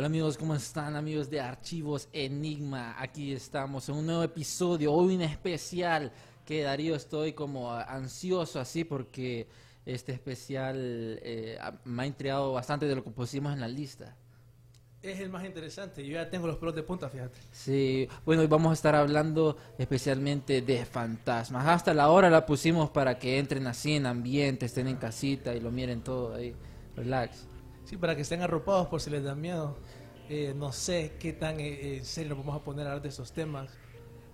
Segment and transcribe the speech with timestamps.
[0.00, 2.96] Hola amigos, ¿cómo están amigos de Archivos Enigma?
[2.98, 6.10] Aquí estamos en un nuevo episodio, hoy un especial
[6.46, 9.46] que Darío estoy como ansioso así porque
[9.84, 10.78] este especial
[11.22, 14.16] eh, me ha intrigado bastante de lo que pusimos en la lista.
[15.02, 16.02] Es el más interesante.
[16.06, 17.38] Yo ya tengo los pelos de punta, fíjate.
[17.52, 21.66] Sí, bueno, hoy vamos a estar hablando especialmente de fantasmas.
[21.66, 25.60] Hasta la hora la pusimos para que entren así en ambiente, estén en casita y
[25.60, 26.56] lo miren todo ahí.
[26.96, 27.49] Relax.
[27.90, 29.76] Sí, para que estén arropados por si les da miedo.
[30.28, 33.32] Eh, no sé qué tan eh, en serio vamos a poner a hablar de esos
[33.32, 33.68] temas.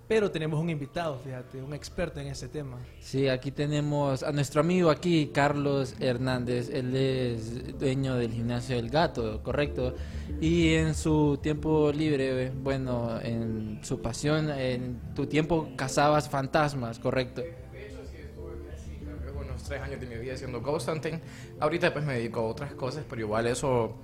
[0.07, 2.77] Pero tenemos un invitado, fíjate, un experto en ese tema.
[2.99, 6.69] Sí, aquí tenemos a nuestro amigo aquí, Carlos Hernández.
[6.71, 9.95] Él es dueño del gimnasio del gato, correcto.
[10.39, 17.41] Y en su tiempo libre, bueno, en su pasión, en tu tiempo cazabas fantasmas, correcto.
[19.67, 21.19] Tres años de mi vida haciendo ghost hunting.
[21.59, 23.95] Ahorita pues me dedico a otras cosas, pero igual eso,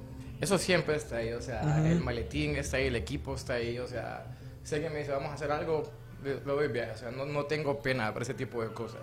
[0.41, 1.31] eso siempre está ahí.
[1.33, 3.79] O sea, el maletín está ahí, el equipo está ahí.
[3.79, 4.25] O sea,
[4.63, 5.83] sé que me dice vamos a hacer algo,
[6.23, 6.91] le doy viaje.
[6.91, 9.01] O sea, no, no tengo pena por ese tipo de cosas.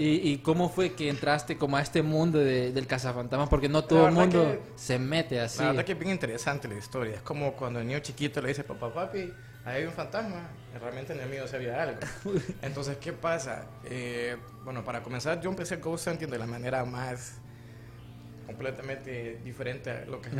[0.00, 3.48] ¿Y, y cómo fue que entraste como a este mundo de- del cazafantasmas?
[3.48, 5.58] Porque no todo el mundo que- se mete así.
[5.60, 7.16] La verdad que es bien interesante la historia.
[7.16, 9.32] Es como cuando el niño chiquito le dice, papá, papi,
[9.68, 10.50] ahí hay un fantasma.
[10.80, 11.98] Realmente en el mío sabía algo.
[12.62, 13.66] Entonces, ¿qué pasa?
[13.84, 17.40] Eh, bueno, para comenzar, yo empecé ghost hunting de la manera más
[18.46, 20.30] completamente diferente a lo que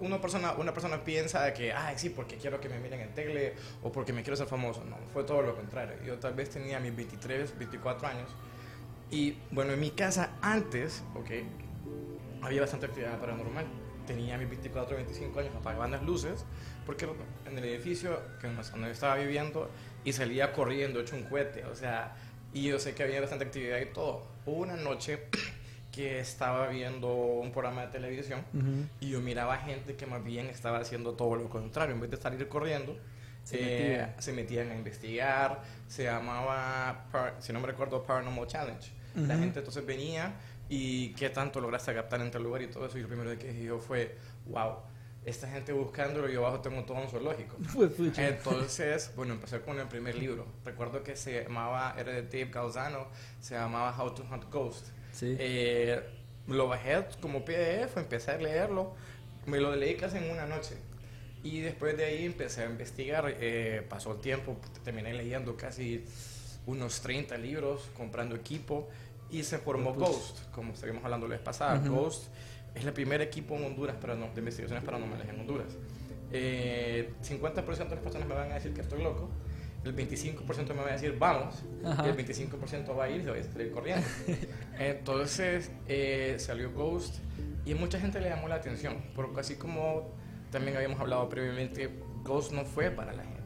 [0.00, 3.54] una persona una persona piensa que ay sí porque quiero que me miren en tele
[3.84, 6.80] o porque me quiero ser famoso no fue todo lo contrario yo tal vez tenía
[6.80, 8.28] mis 23 24 años
[9.12, 11.30] y bueno en mi casa antes ok
[12.42, 13.66] había bastante actividad paranormal.
[14.06, 16.44] Tenía mis 24, 25 años, apagaban las luces,
[16.84, 17.08] porque
[17.46, 19.70] en el edificio que donde estaba viviendo
[20.04, 22.14] y salía corriendo, hecho un cohete, o sea,
[22.54, 24.26] y yo sé que había bastante actividad y todo.
[24.46, 25.24] Hubo una noche
[25.92, 28.86] que estaba viendo un programa de televisión Ujú.
[29.00, 32.16] y yo miraba gente que más bien estaba haciendo todo lo contrario, en vez de
[32.16, 32.96] salir corriendo.
[33.44, 34.22] Se eh, metían.
[34.22, 37.06] se metían a investigar, se llamaba,
[37.38, 38.90] si no me recuerdo, Paranormal Challenge.
[39.14, 39.42] La Ujú.
[39.44, 40.34] gente entonces venía
[40.68, 42.98] y qué tanto lograste captar en tal lugar y todo eso.
[42.98, 44.16] Y lo primero que dije yo fue,
[44.46, 44.76] wow,
[45.24, 47.56] esta gente buscándolo, yo abajo tengo todo un zoológico.
[48.16, 50.46] Entonces, bueno, empecé con el primer libro.
[50.64, 53.08] Recuerdo que se llamaba, era de Dave Gauzano,
[53.40, 54.88] se llamaba How to Hunt Ghost.
[55.12, 55.36] Sí.
[55.38, 56.00] Eh,
[56.46, 58.94] lo bajé como PDF, empecé a leerlo,
[59.46, 60.76] me lo leí casi en una noche.
[61.42, 66.04] Y después de ahí empecé a investigar, eh, pasó el tiempo, terminé leyendo casi
[66.66, 68.88] unos 30 libros, comprando equipo,
[69.30, 70.08] y se formó Pues.
[70.08, 71.80] Ghost, como estuvimos hablando la vez pasada.
[71.80, 71.94] Ujú.
[71.94, 72.24] Ghost
[72.74, 75.76] es el primer equipo en Honduras para de investigaciones paranormales en Honduras.
[76.32, 79.30] Eh, 50% de las personas me van a decir que estoy loco,
[79.84, 82.04] el 25% me va a decir vamos, Ajá.
[82.04, 84.06] y el 25% va a ir y se va a salir corriendo.
[84.78, 87.16] Entonces eh, salió Ghost
[87.64, 90.10] y mucha gente le llamó la atención, porque así como
[90.50, 91.90] también habíamos hablado previamente,
[92.24, 93.36] Ghost no fue para la gente.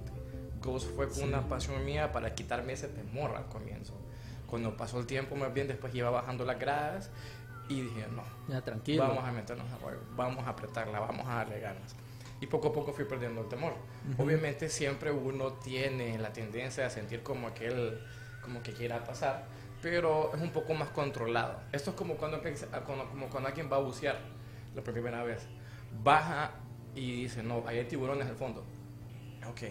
[0.62, 1.22] Ghost fue Sí.
[1.22, 3.94] una pasión mía para quitarme ese temor al comienzo.
[4.50, 7.10] Cuando pasó el tiempo, más bien después iba bajando las gradas
[7.68, 9.06] y dije, no, Ya, tranquilo.
[9.06, 11.94] vamos a meternos a juego, vamos a apretarla, vamos a darle ganas.
[12.40, 13.74] Y poco a poco fui perdiendo el temor.
[14.12, 14.22] Ujú.
[14.24, 18.00] Obviamente siempre uno tiene la tendencia a sentir como aquel,
[18.42, 19.44] como que quiera pasar,
[19.82, 21.60] pero es un poco más controlado.
[21.70, 24.18] Esto es como cuando, cuando- como cuando alguien va a bucear
[24.74, 25.46] la primera vez.
[26.02, 26.52] Baja
[26.94, 28.64] y dice, no, ahí hay tiburones al fondo.
[29.48, 29.62] Ok.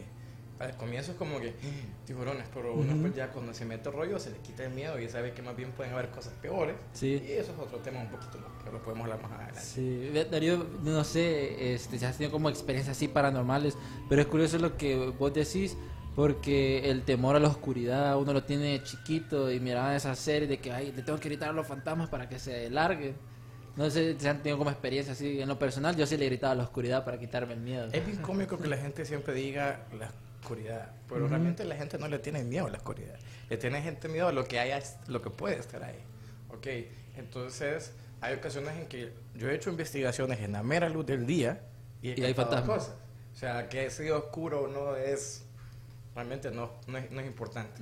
[0.60, 3.02] Al comienzo es como que "Ah, tiburones, pero uno Ujú.
[3.04, 5.56] pues ya cuando se mete rollo se le quita el miedo y sabe que más
[5.56, 6.76] bien pueden haber cosas peores.
[6.92, 7.24] Sí.
[7.26, 9.62] Y eso es otro tema un poquito más, que lo podemos hablar más adelante.
[9.62, 13.78] Sí, Darío, no sé este, si has tenido como experiencias así paranormales,
[14.10, 15.78] pero es curioso lo que vos decís,
[16.16, 20.58] porque el temor a la oscuridad uno lo tiene chiquito y miraba esa serie de
[20.60, 23.16] que ay, le tengo que gritar a los fantasmas para que se larguen.
[23.78, 25.40] No sé si han tenido como experiencia así.
[25.40, 27.88] En lo personal, yo sí le gritaba a la oscuridad para quitarme el miedo.
[27.94, 32.08] Es bien cómico que la gente siempre diga la oscuridad, pero realmente la gente no
[32.08, 33.16] le tiene miedo a la oscuridad.
[33.50, 36.00] Le tiene gente miedo a lo que haya, lo que puede estar ahí.
[36.50, 36.68] ¿Ok?
[37.18, 41.62] Entonces, hay ocasiones en que yo he hecho investigaciones en la mera luz del día
[42.02, 42.78] y, he Y hay fantasmas.
[42.86, 42.96] cosas.
[43.34, 45.44] O sea, que ese oscuro no es,
[46.16, 47.82] realmente no, no es, no es importante.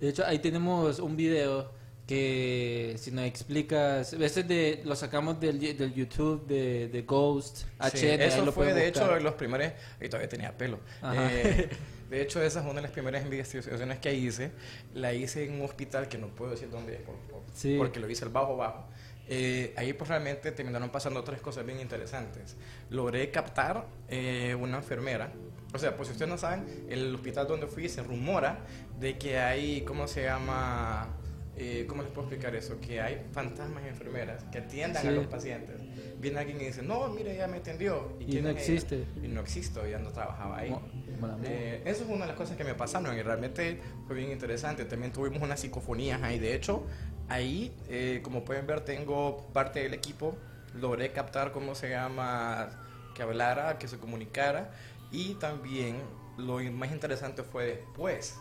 [0.00, 1.70] De hecho, ahí tenemos un video
[2.08, 7.64] que si nos explicas, a veces de, lo sacamos del, del YouTube de, de Ghost
[7.92, 9.04] Sí, eso lo fue de buscar.
[9.10, 9.70] hecho los primeros,
[10.00, 10.80] y todavía tenía pelo.
[11.14, 11.68] Eh,
[12.10, 14.52] de hecho, esa es una de las primeras investigaciones que hice.
[14.94, 17.74] La hice en un hospital que no puedo decir dónde es, por- por- Sí.
[17.76, 18.88] porque lo hice al bajo bajo.
[19.30, 22.56] Eh, ahí pues realmente terminaron pasando tres cosas bien interesantes.
[22.88, 25.30] Logré captar eh, una enfermera.
[25.74, 28.64] O sea, pues si ustedes no saben, el hospital donde fui se rumora
[28.98, 31.14] de que hay, ¿cómo se llama?
[31.60, 32.80] Eh, ¿Cómo les puedo explicar eso?
[32.80, 35.14] Que hay fantasmas y enfermeras que atiendan a Sí.
[35.14, 35.76] los pacientes.
[36.20, 38.12] Viene alguien y dice, no, mire, ella me atendió.
[38.20, 38.74] Y quién no es ella?
[38.74, 39.04] existe.
[39.22, 40.68] Y no existo, ya no trabajaba ahí.
[40.68, 41.40] Amour.
[41.44, 44.84] Eh, eso es una de las cosas que me pasaron y realmente fue bien interesante.
[44.84, 46.38] También tuvimos unas psicofonías ahí.
[46.38, 46.84] De hecho,
[47.28, 50.36] ahí, eh, como pueden ver, tengo parte del equipo.
[50.74, 52.68] Logré captar cómo se llama,
[53.16, 54.70] que hablara, que se comunicara.
[55.10, 55.96] Y también
[56.36, 58.36] lo más interesante fue después.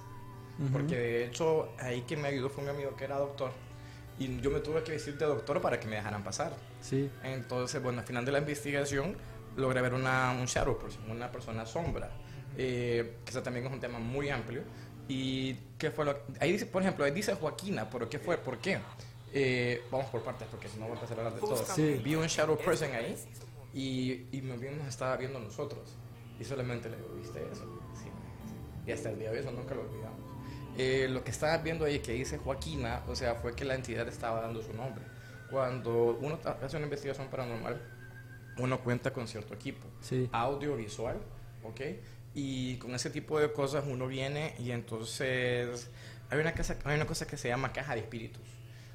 [0.72, 3.52] Porque de hecho, ahí quien me ayudó fue un amigo que era doctor.
[4.20, 6.54] Y yo me tuve que vestir de doctor para que me dejaran pasar.
[6.82, 7.10] Sí.
[7.24, 9.16] Entonces, bueno, al final de la investigación
[9.56, 12.10] logré ver una, un shadow person, una persona sombra,
[12.58, 14.64] eh, que eso también es un tema muy amplio.
[15.08, 18.38] ¿Y qué fue lo Ahí dice, por ejemplo, ahí dice Joaquina, pero ¿qué fue?
[18.38, 18.80] ¿Por qué?
[19.34, 21.58] Eh, vamos por partes, porque si no voy a empezar a hablar de todo.
[21.58, 22.02] Sí.
[22.04, 23.16] Vi un shadow person ahí
[23.74, 25.96] y, y nos estaba viendo nosotros.
[26.40, 27.64] Y solamente le digo, ¿viste eso?
[27.96, 28.10] Sí.
[28.86, 30.17] Y hasta el día de hoy eso nunca lo olvidamos.
[30.78, 34.08] Eh, lo que estaba viendo ahí que dice Joaquina, o sea, fue que la entidad
[34.08, 35.04] estaba dando su nombre.
[35.50, 37.82] Cuando uno hace una investigación paranormal,
[38.58, 40.30] uno cuenta con cierto equipo, Sí.
[40.32, 41.18] audiovisual,
[41.64, 41.82] ¿ok?
[42.36, 45.90] Y con ese tipo de cosas uno viene y entonces
[46.30, 48.42] hay una, cosa, hay una cosa que se llama caja de espíritus.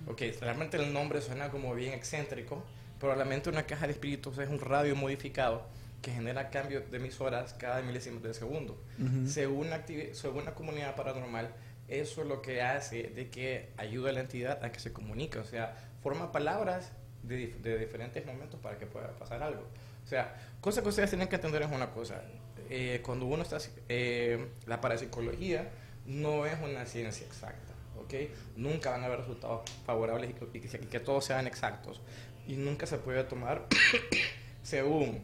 [0.07, 2.63] Ok, realmente el nombre suena como bien excéntrico,
[3.01, 5.67] pero realmente una caja de espíritus es un radio modificado
[6.03, 8.77] que genera cambios de emisoras cada milésimo de segundo.
[8.99, 9.27] Ujú.
[9.29, 11.55] Según, la activi- según la comunidad paranormal,
[12.01, 15.39] eso es lo que hace de que ayuda a la entidad a que se comunique,
[15.39, 16.93] o sea, forma palabras
[17.23, 19.63] de, de diferentes momentos para que pueda pasar algo.
[20.05, 22.23] O sea, cosa que ustedes tienen que entender es una cosa,
[22.71, 23.59] eh, cuando uno está,
[23.89, 25.71] eh, la parapsicología
[26.07, 28.15] no es una ciencia exacta, ¿ok?
[28.57, 32.01] Nunca van a haber resultados favorables y que- y que todos sean exactos.
[32.49, 33.67] Y nunca se puede tomar
[34.63, 35.21] según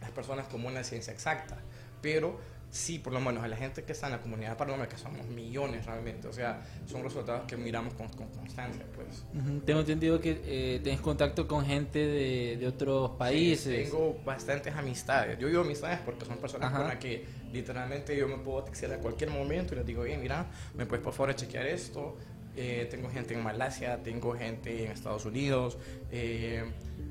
[0.00, 1.58] las personas como una ciencia exacta,
[2.00, 2.40] pero
[2.72, 5.26] sí, por lo menos a la gente que está en la comunidad paranormal, que somos
[5.26, 9.24] millones realmente, o sea, son resultados que miramos con, con constancia, pues.
[9.34, 9.60] Ujú.
[9.60, 13.90] Tengo entendido que eh, tienes contacto con gente de, de otros países.
[13.90, 15.38] Tengo bastantes amistades.
[15.38, 16.78] Yo digo amistades porque son personas Ajá.
[16.78, 20.22] con las que literalmente yo me puedo textear a cualquier momento y les digo, bien,
[20.22, 22.16] mira, me puedes por favor chequear esto.
[22.56, 25.76] Eh, tengo gente en Malasia, tengo gente en Estados Unidos.
[26.10, 26.64] Eh,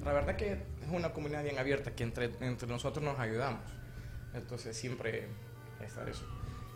[0.03, 0.59] la verdad que es
[0.91, 3.61] una comunidad bien abierta que entre, entre nosotros nos ayudamos.
[4.33, 5.27] Entonces siempre
[5.83, 6.25] está eso.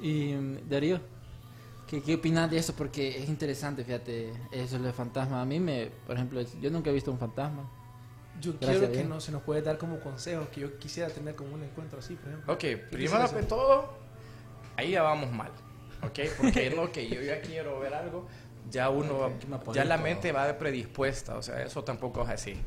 [0.02, 1.00] Y mm, Darío,
[1.88, 2.74] ¿qué, ¿qué opinas de eso?
[2.75, 5.42] Porque es interesante, fíjate, eso de fantasma.
[5.42, 7.69] A mí me, por ejemplo, yo nunca he visto un fantasma.
[8.42, 11.36] Yo Gracias quiero que no se nos puede dar como consejos que yo quisiera tener
[11.36, 12.54] como un encuentro así, por ejemplo.
[12.54, 13.94] Ok, ¿Qué primero que todo,
[14.76, 15.52] ahí ya vamos mal.
[16.04, 18.28] Ok, porque no que yo ya quiero ver algo,
[18.69, 22.57] ya uno, apoyen ya la mente va predispuesta, o sea, eso tampoco es así.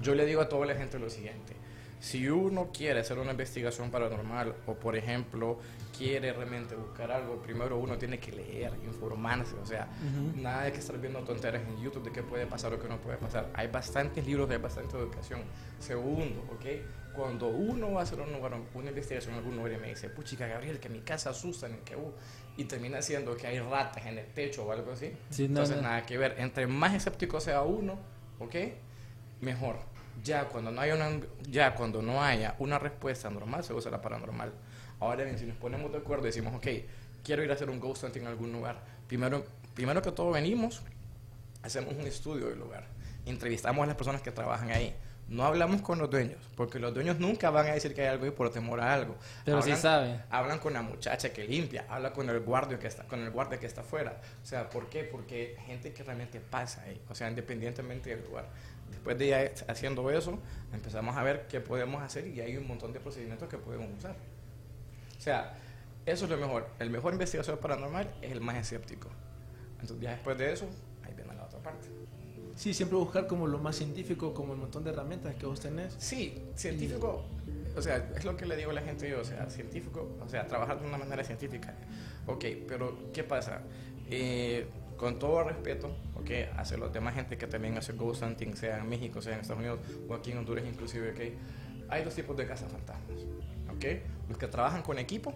[0.00, 1.54] Yo le digo a toda la gente lo siguiente.
[2.00, 5.58] Si uno quiere hacer una investigación paranormal o, por ejemplo,
[5.96, 9.88] quiere realmente buscar algo, primero uno tiene que leer, informarse, o sea,
[10.36, 12.98] nada de que estar viendo tonteras en YouTube de qué puede pasar o qué no
[12.98, 13.50] puede pasar.
[13.54, 15.40] Hay bastantes libros, hay bastante educación.
[15.80, 16.66] Segundo, ¿ok?
[17.16, 20.08] Cuando uno va a hacer un lugar- una investigación en algún lugar y me dice,
[20.08, 22.12] puchica, Gabriel, que mi casa asustan en que uh",
[22.56, 25.76] y termina siendo que hay ratas en el techo o algo así, Sí, no, entonces
[25.76, 25.82] no.
[25.82, 26.36] nada que ver.
[26.38, 27.98] Entre más escéptico sea uno,
[28.38, 28.54] ¿ok?
[29.40, 29.76] Mejor.
[30.24, 34.00] Ya cuando no haya una, ya cuando no haya una respuesta normal, se usa la
[34.02, 34.52] paranormal.
[35.00, 36.66] Ahora bien, si nos ponemos de acuerdo y decimos, ok,
[37.22, 39.44] quiero ir a hacer un ghost hunting en algún lugar, primero,
[39.74, 40.82] primero que todo venimos,
[41.62, 42.84] hacemos un estudio del lugar,
[43.26, 44.94] entrevistamos a las personas que trabajan ahí.
[45.28, 48.24] No hablamos con los dueños, porque los dueños nunca van a decir que hay algo
[48.26, 49.14] y por temor a algo.
[49.44, 50.22] Pero sí Hablan- saben.
[50.30, 53.60] Hablan con la muchacha que limpia, habla con el guardia que está, con el guardia
[53.60, 54.22] que está afuera.
[54.42, 55.04] O sea, ¿por qué?
[55.04, 58.46] Porque gente que realmente pasa ahí, o sea, independientemente del lugar.
[58.98, 60.40] Después de ya haciendo eso,
[60.72, 64.16] empezamos a ver qué podemos hacer y hay un montón de procedimientos que podemos usar.
[65.16, 65.56] O sea,
[66.04, 66.68] eso es lo mejor.
[66.80, 69.08] El mejor investigador paranormal es el más escéptico.
[69.80, 70.66] Entonces, ya después de eso,
[71.04, 71.86] ahí viene la otra parte.
[72.56, 75.94] Sí, siempre buscar como lo más científico, como el montón de herramientas que vos tenés.
[75.96, 77.24] Sí, científico,
[77.76, 80.28] o sea, es lo que le digo a la gente yo, o sea, científico, o
[80.28, 81.72] sea, trabajar de una manera científica.
[82.26, 83.60] Ok, pero ¿qué pasa?
[84.10, 84.66] Eh,
[84.98, 88.88] con todo respeto, ok, hacia los demás gente que también hace ghost hunting, sea en
[88.88, 92.46] México, sea en Estados Unidos o aquí en Honduras inclusive, ok, hay dos tipos de
[92.46, 93.22] cazafantasmas,
[93.74, 93.84] ok,
[94.28, 95.30] los que trabajan con equipo,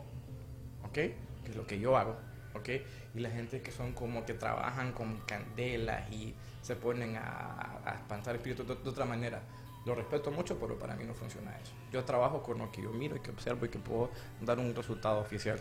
[0.85, 1.17] ok, que
[1.49, 2.17] es lo que yo hago,
[2.55, 2.69] ok,
[3.15, 7.95] y la gente que son como que trabajan con candelas y se ponen a, a
[7.95, 9.41] espantar espíritus de, de otra manera.
[9.85, 11.73] Lo respeto mucho, pero para mí no funciona eso.
[11.93, 14.73] Yo trabajo con lo que yo miro y que observo y que puedo dar un
[14.77, 15.59] resultado oficial.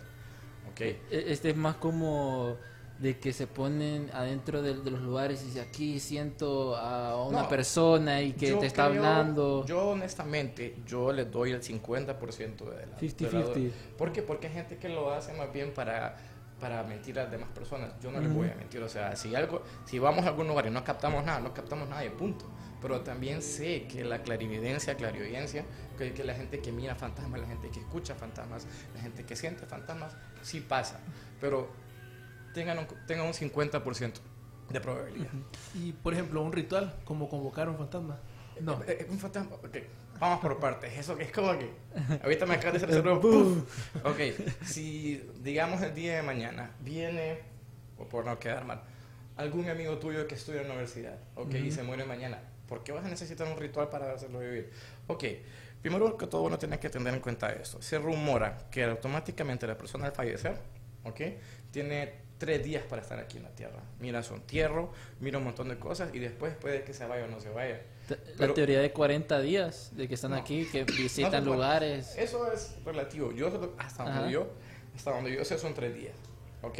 [0.71, 0.81] ¿ok?
[0.81, 2.55] E- Este es más como
[3.01, 7.41] de que se ponen adentro de, de los lugares y dice aquí siento a una
[7.43, 9.65] No, persona y que te está creo- hablando.
[9.65, 12.97] Yo honestamente, yo le doy el 50% de la...
[12.99, 13.53] 50-50.
[13.53, 14.21] de la- ¿Por qué?
[14.21, 16.15] Porque hay gente que lo hace más bien para,
[16.59, 17.91] para mentir a las demás personas.
[18.01, 18.81] Yo no les voy a mentir.
[18.83, 21.89] O sea, si algo, si vamos a algún lugar y no captamos nada, no captamos
[21.89, 22.45] nada y punto.
[22.83, 25.65] Pero también sé que la clarividencia, clariodencia,
[25.97, 29.35] que, que la gente que mira fantasmas, la gente que escucha fantasmas, la gente que
[29.35, 30.99] siente fantasmas, sí pasa.
[31.39, 31.69] Pero
[32.53, 34.13] tengan un, tengan un 50%
[34.69, 35.29] de probabilidad.
[35.75, 38.19] Y, por ejemplo, un ritual, como convocar a un fantasma.
[38.59, 38.81] No.
[38.83, 39.55] Eh, eh, un fantasma.
[39.55, 39.77] Ok,
[40.19, 40.97] vamos por partes.
[40.97, 41.71] Eso que es como que.
[42.23, 43.21] Ahorita me acaba de hacer el cerebro.
[43.21, 43.95] ¡puf!
[44.05, 44.19] Ok,
[44.65, 47.39] si digamos el día de mañana viene,
[47.97, 48.81] o por no quedar mal,
[49.37, 52.91] algún amigo tuyo que estudia en la universidad, ok, y se muere mañana, ¿por qué
[52.91, 54.71] vas a necesitar un ritual para hacerlo vivir?
[55.07, 55.23] Ok,
[55.81, 57.81] primero que todo uno tiene que tener en cuenta esto.
[57.81, 60.57] Se rumora que automáticamente la persona al fallecer,
[61.03, 61.21] ok,
[61.71, 63.79] tiene tres días para estar aquí en la tierra.
[63.99, 67.27] Mira su entierro, mira un montón de cosas y después puede que se vaya o
[67.27, 67.79] no se vaya.
[68.07, 70.37] T- pero- la teoría de 40 días de que están No.
[70.37, 72.15] aquí, que No visitan te puedo- lugares.
[72.17, 73.31] Eso es relativo.
[73.31, 74.15] Yo hasta Ajá.
[74.15, 74.47] donde yo,
[74.95, 76.15] hasta donde yo sé son tres días,
[76.63, 76.79] ¿ok?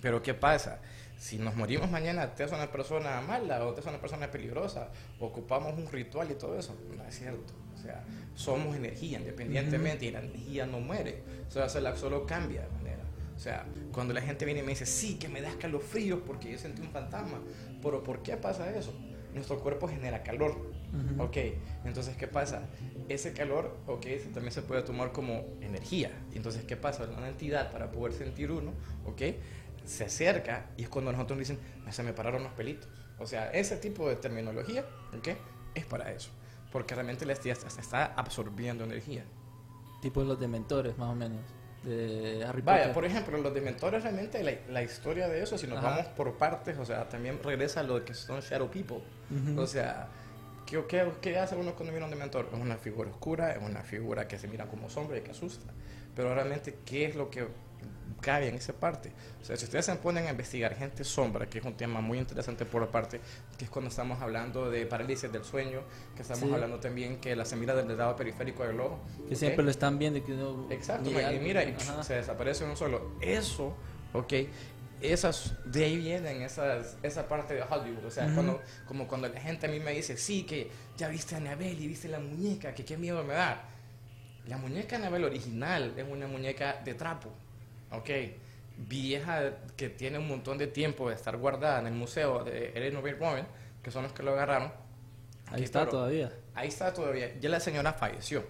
[0.00, 0.78] Pero qué pasa,
[1.18, 4.90] si nos morimos mañana, te es una persona mala o te es una persona peligrosa,
[5.18, 7.52] ocupamos un ritual y todo eso, no es cierto.
[7.74, 8.04] O sea,
[8.36, 12.68] somos energía independientemente y la energía no muere, o sea, se la solo cambia de
[12.68, 13.02] manera.
[13.42, 16.52] O sea, cuando la gente viene y me dice, sí, que me da escalofríos porque
[16.52, 17.40] yo sentí un fantasma,
[17.82, 18.94] pero ¿por qué pasa eso?
[19.34, 20.70] Nuestro cuerpo genera calor,
[21.18, 21.36] ¿ok?
[21.84, 22.68] Entonces, ¿qué pasa?
[23.08, 24.06] Ese calor, ¿ok?
[24.32, 26.12] También se puede tomar como energía.
[26.32, 27.02] Entonces, ¿qué pasa?
[27.16, 28.74] Una entidad para poder sentir uno,
[29.06, 29.22] ¿ok?
[29.84, 32.88] Se acerca y es cuando nosotros nos dicen, se me pararon los pelitos.
[33.18, 34.86] O sea, ese tipo de terminología,
[35.18, 35.30] ¿ok?
[35.74, 36.30] Es para eso.
[36.70, 39.24] Porque realmente la entidad se está absorbiendo energía.
[40.00, 41.40] Tipo los dementores, más o menos.
[41.82, 42.94] De Harry Vaya, Potter.
[42.94, 45.90] por ejemplo, los dementores realmente la, la historia de eso, si nos Ajá.
[45.90, 48.98] vamos por partes, o sea, también regresa a lo que son Shadow People.
[49.30, 49.60] Ujú.
[49.60, 50.06] O sea,
[50.66, 52.48] ¿qué, qué, qué hace uno cuando mira un dementor?
[52.52, 55.72] Es una figura oscura, es una figura que se mira como sombra y que asusta.
[56.14, 57.48] Pero realmente, ¿qué es lo que
[58.20, 59.12] cabe en esa parte?
[59.40, 62.18] O sea, si ustedes se ponen a investigar gente sombra, que es un tema muy
[62.18, 63.20] interesante por aparte,
[63.58, 65.80] que es cuando estamos hablando de parálisis del sueño,
[66.16, 66.52] que estamos Sí.
[66.54, 69.00] hablando también que la semilla del lado periférico del ojo.
[69.28, 69.38] Que ¿ok?
[69.38, 70.32] siempre lo están viendo que.
[70.74, 73.12] Exacto, y mira, y se desaparece uno solo.
[73.20, 73.74] Eso,
[74.12, 74.32] ok,
[75.00, 78.04] esas, de ahí vienen esas, esa parte de Hollywood.
[78.04, 78.34] O sea, Ujú.
[78.34, 81.80] cuando, como cuando la gente a mí me dice, sí, que ya viste a Anabel
[81.80, 83.68] y viste la muñeca, que qué miedo me da.
[84.46, 87.30] La muñeca Anabel original es una muñeca de trapo,
[87.92, 88.10] ok,
[88.78, 92.96] vieja, que tiene un montón de tiempo de estar guardada en el museo de Ellen
[93.20, 93.46] Warren,
[93.82, 94.72] que son los que lo agarraron.
[95.46, 96.32] Ahí está pero- todavía.
[96.54, 97.38] Ahí está todavía.
[97.40, 98.44] Ya la señora falleció.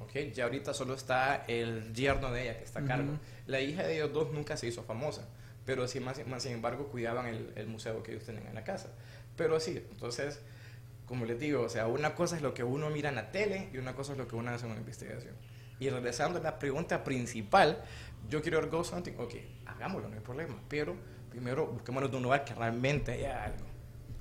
[0.00, 0.12] ¿ok?
[0.34, 3.12] Ya ahorita solo está el yerno de ella que está a cargo.
[3.46, 5.26] La hija de ellos dos nunca se hizo famosa.
[5.64, 8.64] Pero sí, más, más sin embargo, cuidaban el, el museo que ellos tenían en la
[8.64, 8.90] casa.
[9.36, 10.40] Pero sí, entonces,
[11.06, 13.70] como les digo, o sea, una cosa es lo que uno mira en la tele
[13.72, 15.34] y una cosa es lo que uno hace en una investigación.
[15.80, 17.82] Y regresando a la pregunta principal,
[18.28, 19.34] yo quiero ir ghost hunting, ok,
[19.66, 20.54] hagámoslo, no hay problema.
[20.68, 20.94] Pero
[21.30, 23.64] primero busquémonos de un lugar que realmente haya algo.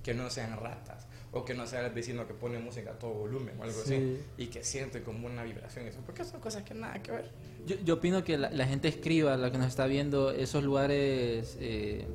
[0.03, 1.07] Que no sean ratas.
[1.31, 3.95] O que no sea el vecino que pone música a todo volumen o algo Sí.
[3.95, 4.17] así.
[4.38, 5.86] Y que siente como una vibración.
[5.86, 7.31] y Eso, porque son cosas que nada que ver.
[7.65, 11.57] Yo, yo opino que la, la gente escriba, la que nos está viendo, esos lugares
[11.60, 12.05] eh,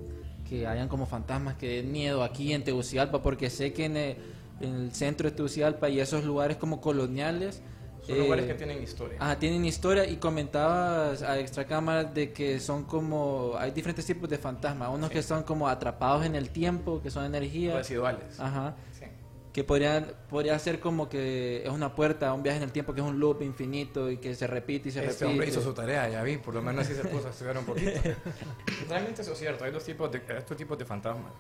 [0.49, 4.17] que hayan como fantasmas que den miedo aquí en Tegucigalpa, porque sé que en el,
[4.61, 7.61] en el centro de Tegucigalpa y esos lugares como coloniales...
[8.09, 9.19] Son eh, lugares que tienen historia.
[9.21, 14.29] Ah, tienen historia y comentabas a extra cámara de que son como hay diferentes tipos
[14.29, 15.15] de fantasmas, unos Sí.
[15.17, 18.41] que son como atrapados en el tiempo, que son energías, Residuales.
[18.41, 19.05] ajá, Sí.
[19.53, 22.95] que podrían podría ser como que es una puerta a un viaje en el tiempo
[22.95, 25.25] que es un loop infinito y que se repite y se Este repite.
[25.27, 27.65] hombre hizo su tarea, ya vi, por lo menos así se puso a estudiar un
[27.67, 27.91] poquito.
[28.89, 31.33] Realmente eso es cierto, hay dos tipos de, estos tipos de fantasmas,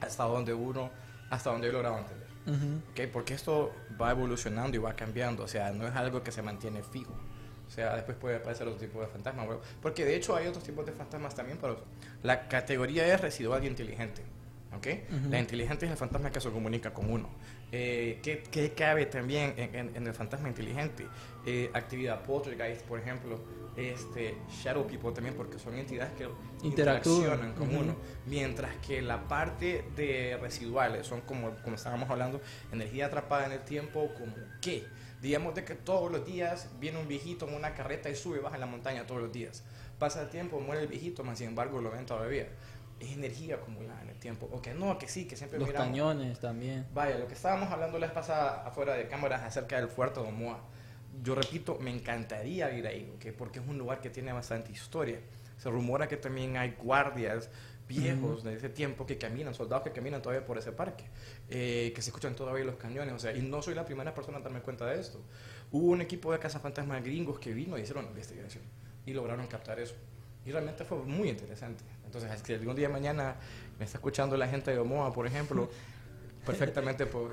[0.00, 0.90] hasta donde uno,
[1.30, 2.31] hasta donde yo he logrado entender.
[2.46, 2.80] Ujú.
[2.92, 3.10] ¿ok?
[3.12, 6.82] Porque esto va evolucionando y va cambiando, o sea, no es algo que se mantiene
[6.82, 7.12] fijo.
[7.66, 9.44] O sea, después puede aparecer otro tipo de fantasma.
[9.44, 11.82] bueno, Porque de hecho hay otros tipos de fantasmas también, pero
[12.22, 14.22] la categoría es residual y inteligente.
[14.76, 14.86] ¿Ok?
[15.30, 17.28] La inteligente es el fantasma que se comunica con uno.
[17.70, 21.06] Eh, ¿qué, qué cabe también en, en- en el fantasma inteligente?
[21.46, 23.40] Eh, actividad poltergeist, por ejemplo,
[23.76, 26.28] este, shadow people también, porque son entidades que
[26.66, 27.80] interaccionan con Ujú.
[27.80, 27.96] uno.
[28.26, 32.40] Mientras que la parte de residuales son como, como estábamos hablando,
[32.72, 34.86] energía atrapada en el tiempo, como qué.
[35.22, 38.40] Digamos de que todos los días viene un viejito en una carreta y sube y
[38.40, 39.62] baja en la montaña todos los días.
[39.98, 42.48] Pasa el tiempo, muere el viejito, más sin embargo lo ven todavía.
[43.02, 44.48] Es energía acumulada en el tiempo.
[44.52, 45.88] O que no, que sí, que siempre Los miramos.
[45.88, 46.86] cañones también.
[46.94, 50.28] Vaya, lo que estábamos hablando la vez pasada afuera de cámaras acerca del fuerte de
[50.28, 50.60] Omoa.
[51.22, 53.34] Yo repito, me encantaría ir ahí, ¿ok?
[53.36, 55.18] porque es un lugar que tiene bastante historia.
[55.58, 57.50] Se rumora que también hay guardias
[57.86, 61.04] viejos de ese tiempo que caminan, soldados que caminan todavía por ese parque,
[61.48, 64.38] eh, que se escuchan todavía los cañones, o sea, y no soy la primera persona
[64.38, 65.20] en darme cuenta de esto.
[65.70, 68.64] Hubo un equipo de cazafantasmas gringos que vino y hicieron investigación
[69.04, 69.94] y lograron captar eso.
[70.44, 71.84] Y realmente fue muy interesante.
[72.14, 73.36] Entonces, si algún día mañana
[73.78, 75.70] me está escuchando la gente de Omoa, por ejemplo,
[76.46, 77.30] perfectamente puedo.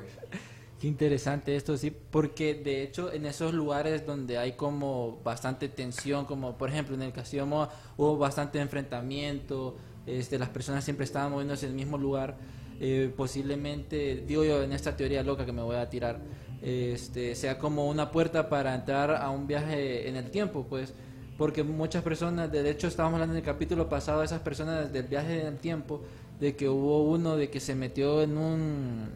[0.79, 6.23] Qué interesante esto, sí, porque de hecho en esos lugares donde hay como bastante tensión,
[6.23, 9.75] como por ejemplo en el Castillo Moa hubo bastante enfrentamiento,
[10.07, 12.37] este, las personas siempre estaban moviéndose en el mismo lugar,
[12.79, 16.21] eh, posiblemente, digo yo en esta teoría loca que me voy a tirar,
[16.61, 20.93] este, sea como una puerta para entrar a un viaje en el tiempo, pues,
[21.39, 25.07] porque muchas personas, de hecho estábamos hablando en el capítulo pasado de esas personas del
[25.07, 26.01] viaje en el tiempo,
[26.37, 29.09] de que hubo uno de que se metió en un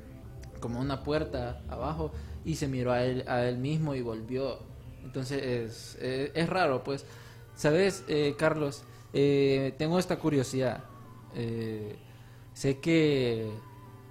[0.62, 2.14] como una puerta abajo
[2.46, 4.60] y se miró a él, a él mismo y volvió.
[5.04, 7.06] Entonces es, eh, es raro, pues.
[7.56, 8.84] ¿Sabes, eh, Carlos?
[9.12, 10.82] Eh, tengo esta curiosidad.
[11.36, 11.98] Eh,
[12.54, 13.52] sé que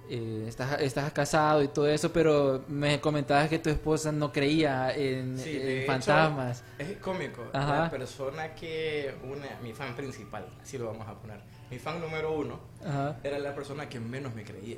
[0.09, 4.93] eh, estás, estás casado y todo eso, pero me comentabas que tu esposa no creía
[4.95, 6.63] en, Sí, en hecho, fantasmas.
[6.77, 7.43] Es cómico.
[7.53, 7.83] Ajá.
[7.83, 11.39] La persona que una, mi fan principal, así lo vamos a poner.
[11.71, 13.17] Mi fan número uno Ajá.
[13.23, 14.77] era la persona que menos me creía.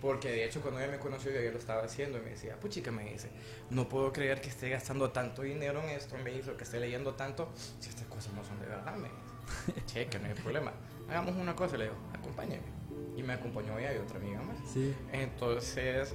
[0.00, 2.58] Porque de hecho cuando ella me conoció yo ya lo estaba haciendo y me decía,
[2.58, 3.30] puchica, me dice,
[3.68, 7.14] no puedo creer que esté gastando tanto dinero en esto, me hizo que esté leyendo
[7.14, 7.50] tanto,
[7.80, 9.82] si estas cosas no son de verdad, me dice.
[9.86, 10.72] Che, que no hay problema.
[11.08, 12.79] Hagamos una cosa, le digo, acompáñame.
[13.16, 14.56] Y me acompañó ella y otra amiga más.
[14.72, 14.94] Sí.
[15.12, 16.14] Entonces,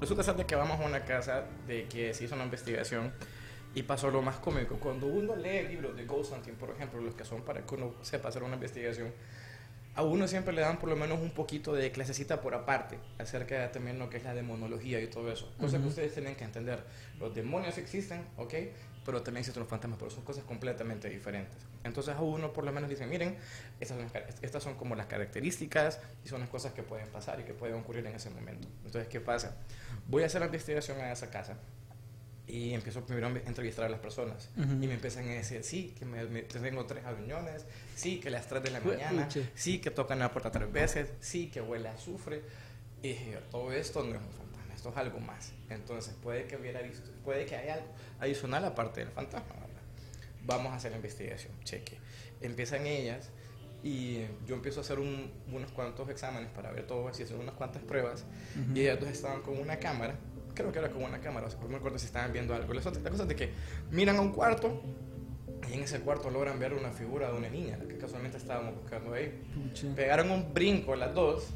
[0.00, 3.12] resulta ser de que vamos a una casa de que se hizo una investigación
[3.74, 4.76] y pasó lo más cómico.
[4.76, 7.94] Cuando uno lee libros de Ghost Hunting, por ejemplo, los que son para que uno
[8.02, 9.12] sepa hacer una investigación,
[9.94, 13.60] a uno siempre le dan por lo menos un poquito de clasecita por aparte acerca
[13.60, 15.52] de también lo que es la demonología y todo eso.
[15.58, 16.82] Cosa que ustedes tienen que entender.
[17.20, 18.54] Los demonios existen, ¿ok?
[19.04, 21.56] Pero también existen los fantasmas, pero son cosas completamente diferentes.
[21.82, 23.36] Entonces a uno por lo menos dicen, miren,
[23.80, 24.10] estas son,
[24.42, 27.76] estas son como las características y son las cosas que pueden pasar y que pueden
[27.76, 28.68] ocurrir en ese momento.
[28.84, 29.56] Entonces, ¿qué pasa?
[30.06, 31.56] Voy a hacer la investigación en esa casa
[32.46, 34.50] y empiezo primero a entrevistar a las personas.
[34.56, 34.72] Ujú.
[34.74, 37.64] Y me empiezan a decir, sí, que me, me- tengo tres reuniones,
[37.96, 41.48] sí, que las 3 de la mañana, sí, que tocan la puerta tres veces, sí,
[41.50, 42.42] que huele a azufre.
[43.02, 43.16] Y
[43.50, 44.41] todo esto no es un
[44.82, 45.52] esto es algo más.
[45.70, 47.86] Entonces puede que, hubiera, visto- puede que haya algo
[48.18, 49.68] adicional aparte del fantasma, ¿verdad?
[50.44, 51.98] Vamos a hacer la investigación, cheque.
[52.40, 53.30] Empiezan ellas
[53.84, 57.54] y yo empiezo a hacer un- unos cuantos exámenes para ver todo, así hacer unas
[57.54, 58.24] cuantas pruebas.
[58.74, 60.16] Y ellas dos estaban con una cámara,
[60.52, 62.74] creo que era con una cámara, o sea, no me acuerdo si estaban viendo algo.
[62.74, 63.50] La cosa la cosa es de que
[63.92, 64.82] miran a un cuarto
[65.70, 68.74] y en ese cuarto logran ver una figura de una niña, la que casualmente estábamos
[68.74, 69.32] buscando ahí.
[69.54, 69.94] Pucha.
[69.94, 71.50] Pegaron un brinco las dos.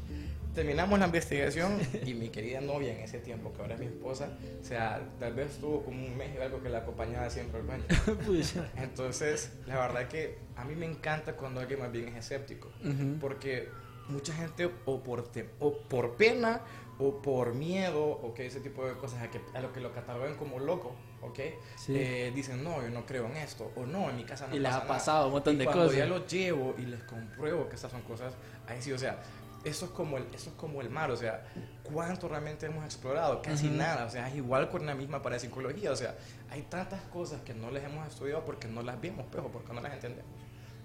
[0.61, 4.27] Terminamos la investigación y mi querida novia en ese tiempo, que ahora es mi esposa,
[4.59, 7.67] o sea, tal vez estuvo como un mes y algo que la acompañaba siempre al
[7.67, 7.83] baño.
[8.77, 13.19] Entonces, la verdad que a mí me encanta cuando alguien más bien es escéptico, Ujú.
[13.21, 13.69] porque
[14.09, 16.61] mucha gente o por, te- o por pena
[16.97, 19.93] o por miedo o que ese tipo de cosas a, que, a lo que lo
[19.93, 21.39] catalogan como loco, ¿ok?
[21.75, 21.93] Sí.
[21.95, 24.59] Eh, dicen, no, yo no creo en esto, o no, en mi casa no Y
[24.59, 24.93] les pasa ha nada".
[24.97, 25.97] pasado un montón Y de cuando cosas.
[25.99, 28.33] ya los llevo y les compruebo que estas son cosas,
[28.67, 29.19] ahí sí, o sea,
[29.67, 31.43] eso es como el, eso es como el mar, o sea,
[31.83, 33.41] ¿cuánto realmente hemos explorado?
[33.41, 33.75] Casi Ujú.
[33.77, 36.15] nada, o sea, es igual con la misma parapsicología, o sea,
[36.49, 39.81] hay tantas cosas que no les hemos estudiado porque no las vemos, pero porque no
[39.81, 40.31] las entendemos.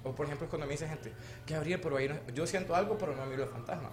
[0.04, 1.12] O por ejemplo, cuando me dice gente,
[1.46, 3.90] Gabriel, pero ahí no- yo siento algo, pero no miro el fantasma.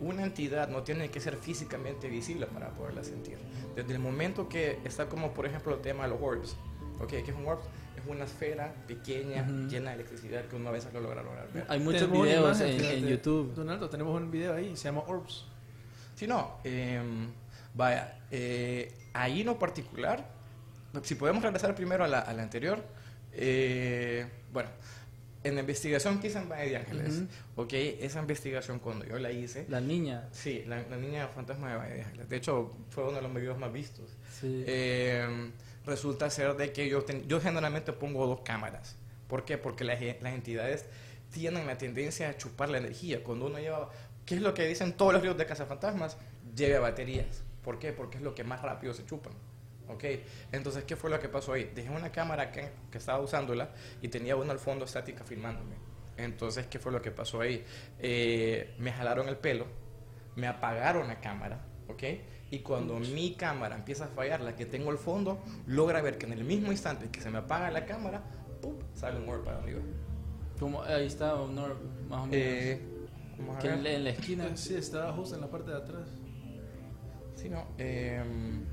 [0.00, 3.36] Una entidad no tiene que ser físicamente visible para poderla sentir.
[3.76, 6.56] Desde el momento que está como, por ejemplo, el tema de los orbs,
[7.00, 7.08] ¿ok?
[7.08, 7.60] ¿Qué es un orb?
[8.02, 9.68] Es una esfera pequeña, Ujú.
[9.68, 11.64] llena de electricidad que uno a veces lo logra lograr ver.
[11.68, 13.54] Hay muchos videos en, en YouTube.
[13.54, 15.44] Donaldo, tenemos un video ahí, se llama Orbs.
[16.14, 17.28] Si no, em,
[17.74, 20.24] vaya, eh, ahí en lo particular,
[21.02, 22.82] si podemos regresar primero a la, a la anterior,
[23.32, 24.68] eh, bueno,
[25.42, 27.22] en la investigación que hice en Valle de Ángeles,
[27.56, 30.28] ok, esa investigación cuando yo la hice, La niña.
[30.32, 33.32] sí, la, la niña fantasma de Valle de Ángeles, de hecho fue uno de los
[33.34, 34.10] videos más vistos.
[34.40, 34.64] Sí.
[34.66, 35.50] Eh,
[35.86, 38.96] resulta ser de que yo, ten- yo generalmente pongo dos cámaras.
[39.28, 39.58] ¿Por qué?
[39.58, 40.86] Porque las, las entidades
[41.32, 43.22] tienen la tendencia a chupar la energía.
[43.22, 43.90] Cuando uno lleva
[44.26, 46.16] ¿Qué es lo que dicen todos los libros de cazafantasmas?
[46.54, 47.42] Lleve baterías.
[47.64, 47.92] ¿Por qué?
[47.92, 49.32] Porque es lo que más rápido se chupan.
[49.88, 50.04] ¿Ok?
[50.52, 51.70] Entonces, ¿qué fue lo que pasó ahí?
[51.74, 55.74] Dejé una cámara que, que estaba usándola y tenía una al fondo estática filmándome.
[56.16, 57.64] Entonces, ¿qué fue lo que pasó ahí?
[57.98, 59.66] Eh, me jalaron el pelo,
[60.36, 62.02] me apagaron la cámara, ¿ok?
[62.50, 66.26] Y cuando mi cámara empieza a fallar, la que tengo al fondo, logra ver que
[66.26, 68.22] en el mismo instante que se me apaga la cámara,
[68.60, 68.74] ¡pum!
[68.94, 69.80] sale un orb para arriba.
[70.58, 71.76] Como, ahí está, un orb,
[72.08, 72.32] más o menos.
[72.34, 72.80] Eh,
[73.60, 74.56] que en, la- en la esquina.
[74.56, 76.08] Sí, estaba justo en la parte de atrás.
[77.36, 77.64] Sí, no.
[77.78, 78.64] em,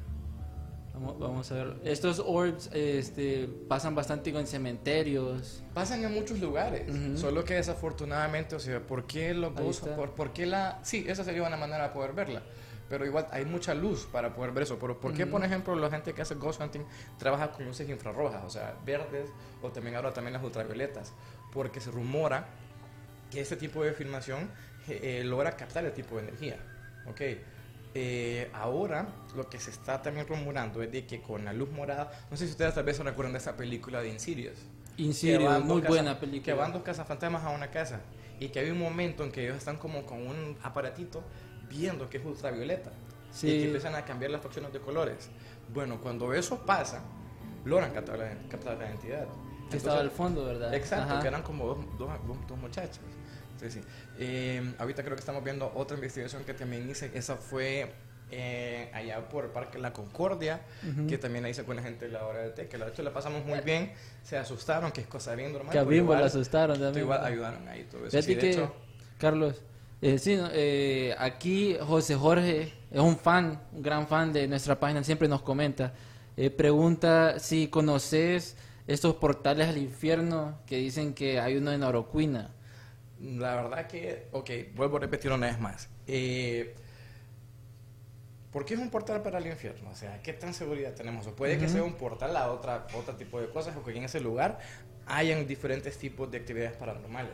[0.93, 1.75] Vamos, vamos a ver.
[1.83, 5.63] Estos orbs este, pasan bastante con cementerios.
[5.75, 7.15] Pasan en muchos lugares, Ujú.
[7.17, 9.95] solo que desafortunadamente, o sea, ¿por qué los está.
[9.95, 10.79] por, por qué la...?
[10.81, 12.41] Sí, esa sería una manera de poder verla,
[12.89, 14.77] pero igual hay mucha luz para poder ver eso.
[14.79, 16.81] Pero ¿por qué, por ejemplo, la gente que hace ghost hunting
[17.17, 19.29] trabaja con luces infrarrojas, o sea, verdes,
[19.61, 21.13] o también ahora también las ultravioletas?
[21.51, 22.47] Porque se rumora
[23.31, 24.49] que este tipo de filmación
[24.87, 26.57] eh, eh, logra captar el tipo de energía,
[27.07, 27.21] ¿ok?
[27.93, 32.11] Eh, ahora lo que se está también rumorando es de que con la luz morada,
[32.29, 34.57] no sé si ustedes tal vez se recuerdan de esa película de Insidious,
[34.97, 36.43] Insidious, muy buena película.
[36.43, 38.01] Que van dos cazafantasmas a una casa
[38.39, 41.23] y que hay un momento en que ellos están como con un aparatito
[41.69, 42.91] viendo que es ultravioleta
[43.31, 43.47] Sí.
[43.49, 45.29] y que empiezan a cambiar las facciones de colores.
[45.73, 47.03] Bueno, cuando eso pasa,
[47.65, 49.27] logran captar la, captar la identidad.
[49.69, 50.73] que estaba al fondo, ¿verdad?
[50.73, 51.21] Exacto, Ajá.
[51.21, 53.01] que eran como dos, dos, dos, dos muchachas.
[53.59, 53.81] Sí, sí.
[54.17, 57.11] Eh, ahorita creo que estamos viendo otra investigación que también hice.
[57.13, 57.91] Esa fue
[58.31, 60.61] eh, allá por el Parque La Concordia,
[61.09, 63.03] que también la hice con la gente de la hora del té, que la hecho
[63.03, 63.91] la pasamos muy bien.
[64.23, 65.71] Se asustaron, que es cosa bien normal.
[65.73, 67.03] Que a Bimbo la asustaron también.
[67.03, 68.21] Igual ayudaron ahí todo eso.
[68.21, 68.73] Sí, de que, hecho,
[69.17, 69.61] Carlos,
[70.01, 75.03] eh, sí, eh, aquí José Jorge es un fan, un gran fan de nuestra página,
[75.03, 75.93] siempre nos comenta.
[76.35, 78.55] Eh, pregunta si conoces
[78.85, 82.51] estos portales al infierno que dicen que hay uno en Oroquina.
[83.19, 85.89] La verdad que, ok, vuelvo a repetir una vez más.
[88.51, 89.89] ¿Por qué es un portal para el infierno?
[89.89, 91.27] O sea, ¿qué tan seguridad tenemos?
[91.27, 94.03] O puede que sea un portal a otra, otro tipo de cosas, o que en
[94.03, 94.59] ese lugar
[95.05, 97.33] hayan diferentes tipos de actividades paranormales.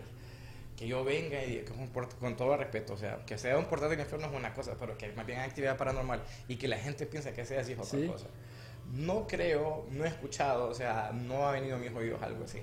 [0.75, 3.57] Que yo venga y diga que es un con todo respeto, o sea, que sea
[3.57, 6.67] un portal del infierno es una cosa, pero que más bien actividad paranormal y que
[6.67, 8.07] la gente piensa que sea así es otra Sí.
[8.07, 8.25] cosa.
[8.91, 12.59] No creo, no he escuchado, o sea, no ha venido a mis oídos algo así.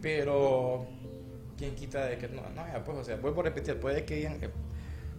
[0.00, 0.86] Pero,
[1.56, 2.42] ¿quién quita de que no?
[2.54, 4.50] No, ya, pues, o sea, vuelvo a repetir, puede que digan que,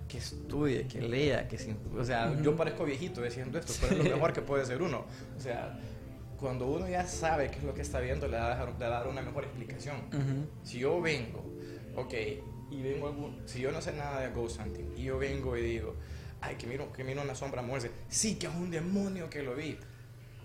[0.07, 4.09] que estudie, que lea, que sin- o sea, yo parezco viejito diciendo esto, pero es
[4.09, 5.05] lo mejor que puede ser uno.
[5.37, 5.77] O sea,
[6.39, 9.21] cuando uno ya sabe qué es lo que está viendo, le va a dar, una
[9.21, 9.97] mejor explicación.
[10.07, 10.47] Ujú.
[10.63, 11.43] Si yo vengo,
[11.95, 12.13] ok,
[12.71, 15.61] y vengo algún, si yo no sé nada de ghost hunting, y yo vengo y
[15.61, 15.95] digo,
[16.41, 19.55] ay, que miro, que miro una sombra moverse, sí, que es un demonio que lo
[19.55, 19.77] vi.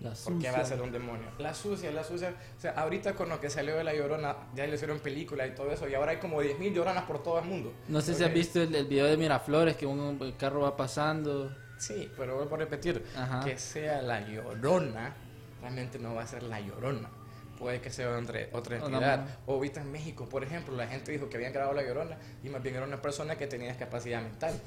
[0.00, 0.52] La ¿Por qué sucia.
[0.52, 1.26] va a ser un demonio?
[1.38, 2.34] La sucia, la sucia.
[2.58, 5.54] O sea, ahorita con lo que salió de la llorona, ya le hicieron película y
[5.54, 7.72] todo eso, y ahora hay como 10.000 lloronas por todo el mundo.
[7.88, 10.76] No sé si has visto el, el video de Miraflores, que un el carro va
[10.76, 11.54] pasando.
[11.78, 13.44] Sí, pero vuelvo a repetir, Ajá.
[13.44, 15.14] que sea la llorona,
[15.60, 17.08] realmente no va a ser la llorona.
[17.58, 19.26] Puede que sea entre, otra entidad.
[19.46, 22.48] O ahorita en México, por ejemplo, la gente dijo que habían grabado la llorona y
[22.48, 24.60] más bien era una persona que tenía discapacidad mental.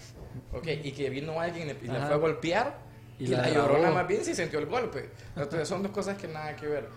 [0.54, 0.68] ¿Ok?
[0.84, 2.08] Y que vino alguien y le- y la Ajá.
[2.08, 2.78] fue a golpear
[3.20, 3.68] Y y, la la, grabó.
[3.70, 5.10] llorona más bien sí sintió el golpe.
[5.36, 6.88] Entonces son dos cosas que nada que ver.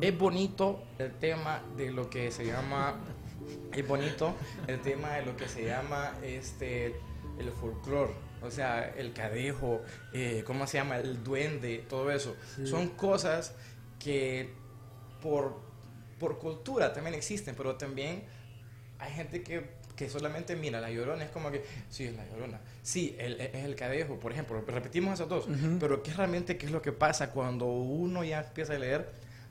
[0.00, 2.96] Es bonito el tema de lo que se llama.
[3.72, 4.34] Es bonito
[4.66, 6.96] el tema de lo que se llama este
[7.38, 8.12] el folclore.
[8.42, 9.80] O sea, el cadejo,
[10.12, 10.98] eh, ¿cómo se llama?
[10.98, 12.36] El duende, todo eso.
[12.64, 13.54] Son cosas
[13.98, 14.52] que
[15.22, 15.56] por,
[16.18, 18.22] por cultura también existen, pero también
[18.98, 19.64] hay gente que,
[19.96, 23.64] que solamente mira la llorona, es como que, sí, es la llorona, sí, el- es
[23.64, 25.46] el cadejo, por ejemplo, repetimos esos dos,
[25.78, 29.08] pero ¿qué realmente qué es lo que pasa cuando uno ya empieza a leer?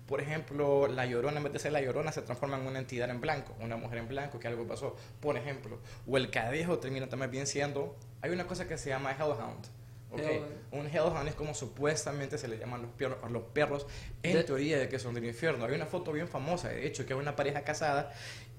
[0.07, 3.09] Por ejemplo, la llorona, en vez de ser la llorona, se transforma en una entidad
[3.09, 5.79] en blanco, una mujer en blanco, que algo pasó, por ejemplo.
[6.07, 9.67] O el cadejo termina también bien siendo, hay una cosa que se llama hellhound.
[10.11, 10.19] ¿Ok?
[10.19, 10.51] Hellhound.
[10.71, 13.85] Un hellhound es como supuestamente se le llaman los perros, a los perros
[14.23, 15.65] en De- teoría de que son del infierno.
[15.65, 18.11] Hay una foto bien famosa, de hecho, que es una pareja casada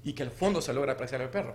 [0.04, 1.54] y que al fondo se logra apreciar el perro.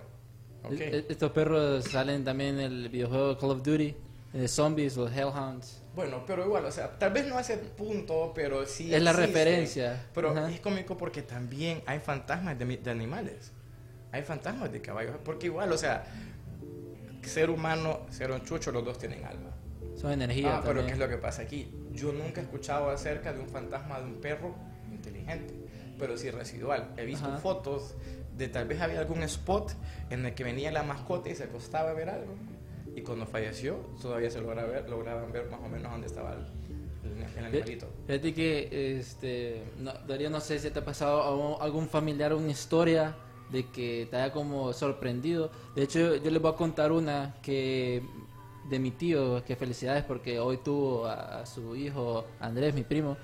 [0.64, 0.72] ¿ok?
[0.72, 3.96] E- Estos perros salen también en el videojuego Call of Duty,
[4.32, 5.80] de zombies, los Hellhounds.
[5.94, 8.92] Bueno, pero igual, o sea, tal vez no ese punto, pero sí.
[8.92, 9.26] Es la existe.
[9.28, 10.06] referencia.
[10.12, 10.50] Pero Ajá.
[10.50, 13.52] es cómico porque también hay fantasmas de, de animales.
[14.10, 15.14] Hay fantasmas de caballos.
[15.24, 16.04] Porque igual, o sea,
[17.22, 19.50] ser humano, ser un chucho, los dos tienen alma.
[20.04, 20.86] Son energía Ah, pero también.
[20.86, 21.68] ¿qué es lo que pasa aquí?
[21.92, 24.54] Yo nunca he escuchado acerca de un fantasma de un perro
[24.92, 25.54] inteligente,
[25.98, 26.92] pero sí residual.
[26.98, 27.38] He visto Ajá.
[27.38, 27.94] fotos
[28.36, 29.72] de tal vez había algún spot
[30.10, 32.34] en el que venía la mascota y se acostaba a ver algo.
[32.94, 37.10] Y cuando falleció, todavía se logra ver, lograban ver más o menos dónde estaba el,
[37.10, 37.88] el- animalito.
[38.06, 42.50] Fíjate que, este, no, Darío, no sé si te ha pasado algún- algún familiar una
[42.50, 43.16] historia
[43.50, 45.50] de que te haya como sorprendido.
[45.74, 48.02] De hecho, yo les voy a contar una que
[48.68, 53.16] de mi tío, que felicidades porque hoy tuvo a, a su hijo Andrés, mi primo,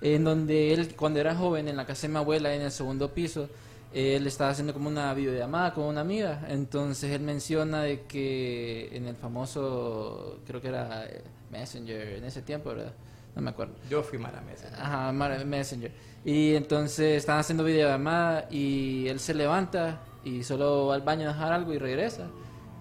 [0.00, 3.12] en donde él cuando era joven en la casa de mi abuela en el segundo
[3.12, 3.48] piso,
[3.92, 9.06] él estaba haciendo como una videollamada con una amiga, entonces él menciona de que en
[9.06, 12.92] el famoso, creo que era eh, Messenger en ese tiempo, ¿verdad?
[13.34, 13.74] No me acuerdo.
[13.88, 14.68] Yo fui mala mesa.
[14.78, 15.92] Ajá, Messenger.
[16.24, 21.32] Y entonces están haciendo videollamada y él se levanta y solo va al baño a
[21.32, 22.28] dejar algo y regresa.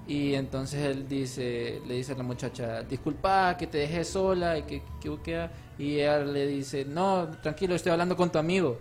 [0.07, 4.63] Y entonces él dice, le dice a la muchacha, disculpa que te dejé sola y
[4.63, 5.49] que, que, que-".
[5.79, 8.79] y ella le dice, no, tranquilo, estoy hablando con tu amigo.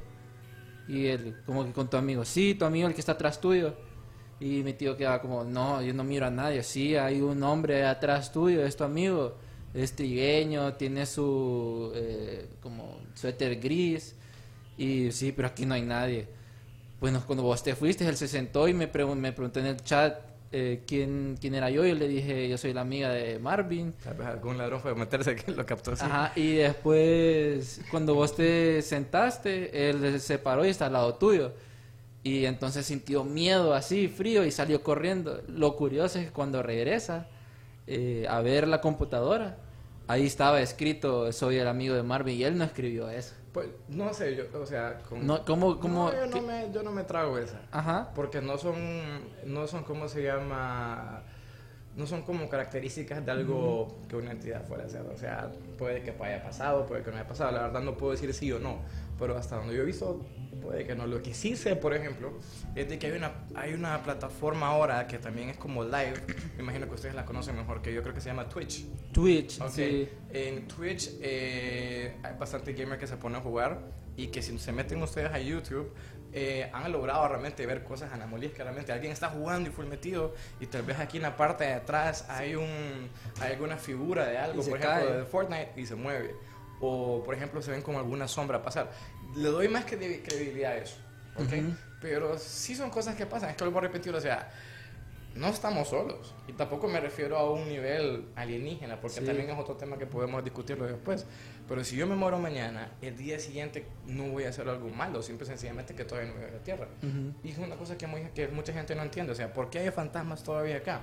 [0.88, 3.74] Y él, como que con tu amigo, sí, tu amigo el que está atrás tuyo.
[4.40, 7.87] Y mi tío queda como, no, yo no miro a nadie, sí, hay un hombre
[7.87, 9.37] atrás tuyo, es tu amigo.
[9.72, 14.14] Es trigueño, tiene su eh, como suéter gris.
[14.76, 16.28] Y sí, pero aquí no hay nadie.
[17.00, 19.82] Bueno, cuando vos te fuiste, él se sentó y me, pregun- me preguntó en el
[19.82, 20.16] chat
[20.57, 21.85] eh, ¿quién, quién era yo.
[21.85, 23.93] Y yo le dije, yo soy la amiga de Marvin.
[24.05, 26.05] Tal vez algún ladrón fue a meterse que lo captó así.
[26.05, 31.55] Ajá, y después, cuando vos te sentaste, él se paró y está al lado tuyo.
[32.23, 35.43] Y entonces sintió miedo así, frío, y salió corriendo.
[35.49, 37.27] Lo curioso es que cuando regresa
[37.88, 39.59] eh, a ver la computadora,
[40.07, 43.35] ahí estaba escrito, soy el amigo de Marvin, y él no escribió eso.
[43.55, 45.25] Pues no sé, yo, o sea, con...
[45.25, 47.61] No, ¿cómo, cómo, No, yo, no me, yo no me trago esa.
[47.71, 48.11] Ajá.
[48.12, 48.75] Porque no son,
[49.47, 51.23] no son, ¿cómo se llama?
[51.96, 55.02] No son como características de algo que una entidad fuera a hacer.
[55.02, 57.52] O sea, puede que haya pasado, puede que no haya pasado.
[57.52, 58.80] La verdad no puedo decir sí o no.
[59.18, 60.26] Pero hasta donde yo he visto,
[60.61, 61.07] puede que no.
[61.07, 62.33] Lo que sí sé, por ejemplo,
[62.74, 66.14] es de que hay una, hay una plataforma ahora que también es como live.
[66.57, 68.02] Me imagino que ustedes la conocen mejor que yo.
[68.02, 68.87] Creo que se llama Twitch.
[69.12, 70.09] Twitch, Ok, sí.
[70.30, 73.80] En Twitch eh, hay bastante gamer que se pone a jugar
[74.16, 75.92] y que si se meten ustedes a YouTube
[76.37, 80.66] eh, han logrado realmente ver cosas que realmente alguien está jugando y fue metido y
[80.66, 83.09] tal vez aquí en la parte de atrás hay un
[83.40, 85.12] hay alguna figura de algo, por ejemplo cae.
[85.18, 86.35] de Fortnite y se mueve
[86.81, 88.90] o por ejemplo se ven como alguna sombra pasar.
[89.37, 90.97] Le doy más credi- credibilidad a eso,
[91.37, 91.42] ¿ok?
[91.53, 91.75] Ujú.
[92.01, 94.51] Pero sí son cosas que pasan, es que lo voy a repetir, o sea,
[95.37, 96.35] no estamos solos.
[96.47, 99.25] Y tampoco me refiero a un nivel alienígena, porque Sí.
[99.27, 101.27] también es otro tema que podemos discutirlo después.
[101.66, 105.22] Pero si yo me muero mañana, el día siguiente no voy a hacer algo malo,
[105.22, 106.88] simple y sencillamente que todavía no voy a la Tierra.
[107.42, 109.33] Y es una cosa que, muy- que mucha gente no entiende.
[109.33, 111.00] O sea, ¿por qué hay fantasmas todavía acá?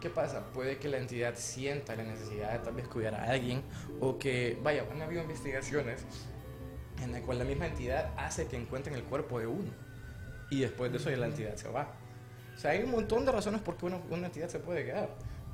[0.00, 0.44] ¿Qué pasa?
[0.52, 3.62] Puede que la entidad sienta la necesidad de tal vez cuidar a alguien
[4.00, 6.04] o que, vaya, han habido investigaciones
[7.02, 9.70] en la cual la misma entidad hace que encuentren el cuerpo de uno
[10.50, 11.94] y después de eso ya la entidad se va.
[12.54, 15.08] O sea, hay un montón de razones por qué una, una entidad se puede quedar.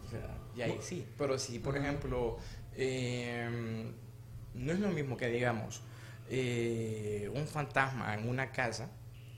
[0.04, 1.06] O sea, y ahí sí.
[1.16, 2.36] Pero si, por ejemplo,
[2.74, 3.92] eh,
[4.54, 5.82] no es lo mismo que digamos
[6.28, 8.88] eh, un fantasma en una casa,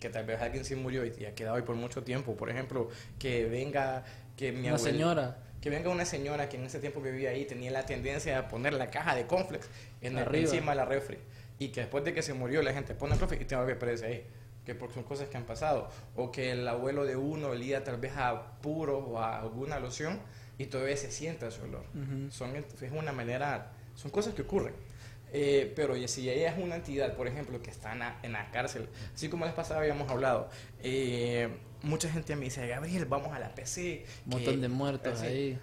[0.01, 2.37] que tal vez alguien se murió y ha quedado ahí por mucho tiempo.
[2.37, 4.05] Por ejemplo, que venga,
[4.37, 5.39] que mi Una abuel- señora.
[5.61, 8.73] que venga una señora que en ese tiempo vivía ahí tenía la tendencia a poner
[8.75, 9.67] la caja de cornflakes
[10.01, 10.45] en el- Arriba.
[10.51, 11.19] encima de la refri
[11.59, 14.07] y que después de que se murió la gente pone el y tengo que aparece
[14.07, 14.27] ahí
[14.67, 17.97] que porque son cosas que han pasado o que el abuelo de uno olía tal
[17.99, 20.19] vez a puro o a alguna loción
[20.59, 21.85] y todavía se siente ese olor
[22.31, 24.75] son es una manera son cosas que ocurren
[25.33, 28.51] Eh, pero si ella es una entidad, por ejemplo, que está en la, en la
[28.51, 30.51] cárcel, así como la vez pasada habíamos hablado,
[30.83, 31.49] eh,
[31.83, 34.05] mucha gente me dice, Gabriel, vamos a la PC.
[34.27, 35.27] Un montón de muertos así.
[35.27, 35.59] ahí.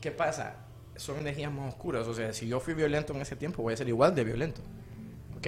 [0.00, 0.56] ¿Qué pasa?
[0.96, 2.06] Son energías más oscuras.
[2.08, 4.60] O sea, si yo fui violento en ese tiempo, voy a ser igual de violento.
[5.36, 5.46] ¿Ok?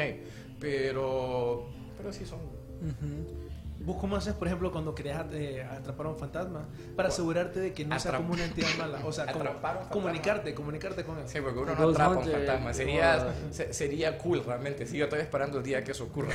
[0.61, 2.39] Pero, pero sí son.
[2.41, 3.42] Ujú.
[3.85, 6.69] ¿Vos cómo haces, por ejemplo, cuando querés eh, atrapar a un fantasma?
[6.97, 9.01] Para asegurarte de que no sea Atrap- como una entidad mala.
[9.05, 9.51] O sea, como a
[9.83, 11.29] un comunicarte, comunicarte con él.
[11.29, 12.73] Sí, porque uno no atrapa un Hunter, fantasma.
[12.75, 14.87] Sería, se- sería cool realmente.
[14.87, 16.33] Sí, yo estoy esperando el día que eso ocurra.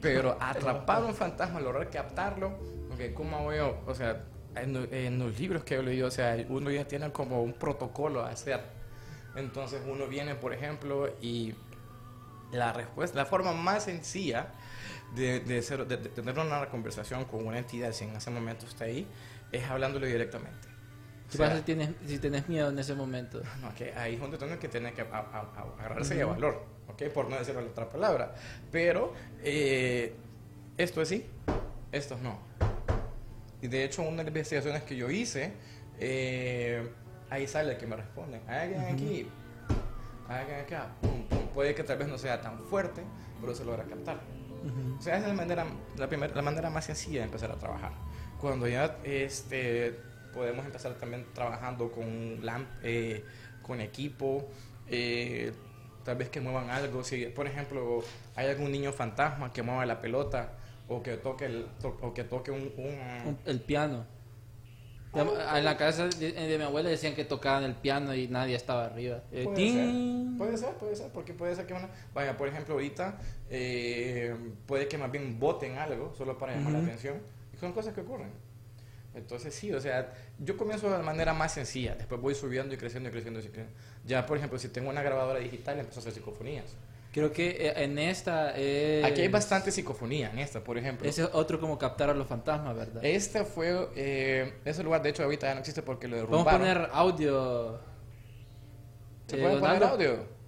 [0.00, 2.58] Pero atrapar un fantasma, lograr captarlo,
[3.14, 3.78] ¿cómo hago yo?
[3.86, 4.24] O sea,
[4.56, 8.22] en, en los libros que yo leí, o sea, uno ya tiene como un protocolo
[8.22, 8.60] a hacer.
[9.36, 11.54] Entonces uno viene, por ejemplo, y
[12.52, 14.48] la respuesta, la forma más sencilla
[15.14, 18.66] de, de, ser- de- de tener una conversación con una entidad, si en ese momento
[18.66, 19.06] está ahí,
[19.52, 20.68] es hablándole directamente.
[21.30, 23.40] ¿Qué pasa si tienes, si tienes miedo en ese momento?
[23.60, 26.64] no, que ahí es donde tiene que tener que a- a- a- agarrarse de valor,
[26.88, 27.02] ¿ok?
[27.14, 28.34] Por no decir la otra palabra.
[28.72, 30.14] Pero eh,
[30.76, 31.26] esto es sí,
[31.92, 32.38] esto es no.
[33.62, 35.52] Y de hecho, una de las investigaciones que yo hice,
[36.00, 36.90] eh,
[37.28, 38.40] ahí sale que me responden.
[38.48, 39.28] Hay alguien aquí,
[40.28, 40.88] hay alguien acá.
[41.00, 41.46] pum, pum.
[41.54, 43.02] Puede que tal vez no sea tan fuerte,
[43.40, 44.20] pero se logra captar.
[44.98, 47.56] O sea, esa es la manera, la, primera, la manera más sencilla de empezar a
[47.56, 47.92] trabajar.
[48.40, 49.98] Cuando ya este,
[50.34, 53.24] podemos empezar también trabajando con, lamp, eh,
[53.62, 54.48] con equipo,
[54.88, 55.52] eh,
[56.04, 57.04] tal vez que muevan algo.
[57.04, 58.02] Si, por ejemplo,
[58.36, 60.52] hay algún niño fantasma que mueva la pelota
[60.88, 62.72] o que toque, el, to- o que toque un...
[62.76, 64.04] un- Un- El piano.
[65.12, 68.86] En la casa de, de mi abuela decían que tocaban el piano y nadie estaba
[68.86, 69.22] arriba.
[69.32, 71.88] Eh, Puede ser, puede ser, puede ser, porque puede ser que una...
[72.14, 73.18] Vaya, por ejemplo, ahorita
[73.50, 76.88] eh, puede que más bien voten algo solo para llamar la Ujú.
[76.88, 77.16] atención.
[77.52, 78.30] Y son cosas que ocurren.
[79.12, 83.08] Entonces sí, o sea, yo comienzo de manera más sencilla, después voy subiendo y creciendo
[83.08, 83.72] y creciendo y creciendo.
[84.06, 86.76] Ya, por ejemplo, si tengo una grabadora digital, empiezo a hacer psicofonías.
[87.12, 88.56] Creo que eh, en esta.
[88.56, 91.08] es- Aquí hay bastante psicofonía en esta, por ejemplo.
[91.08, 93.04] Ese es otro como captar a los fantasmas, ¿verdad?
[93.04, 96.52] Este fue, eh, ese lugar de hecho ahorita ya no existe porque lo Vamos a
[96.58, 96.84] derrumbaron.
[96.84, 97.80] poner audio.
[99.26, 100.40] ¿Se eh, puede poner audio?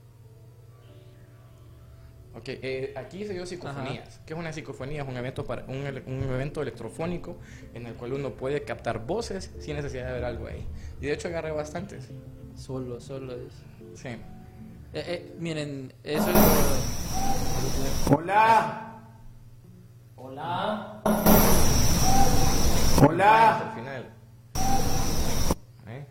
[2.34, 4.20] Ok, eh, aquí se dio psicofonías.
[4.24, 5.02] ¿Qué es una psicofonía?
[5.02, 7.36] Es un evento, para, un, un evento electrofónico
[7.74, 10.66] en el cual uno puede captar voces sin necesidad de ver algo ahí.
[11.00, 12.08] Y de hecho agarré bastantes.
[12.56, 13.52] Solo, solo es.
[14.00, 14.08] Sí.
[14.94, 16.36] Eh, eh, miren, eso es.
[18.10, 19.00] Hola.
[20.16, 21.02] Hola.
[23.06, 23.62] Hola.
[23.68, 24.12] el final.
[25.88, 26.06] ¿Eh?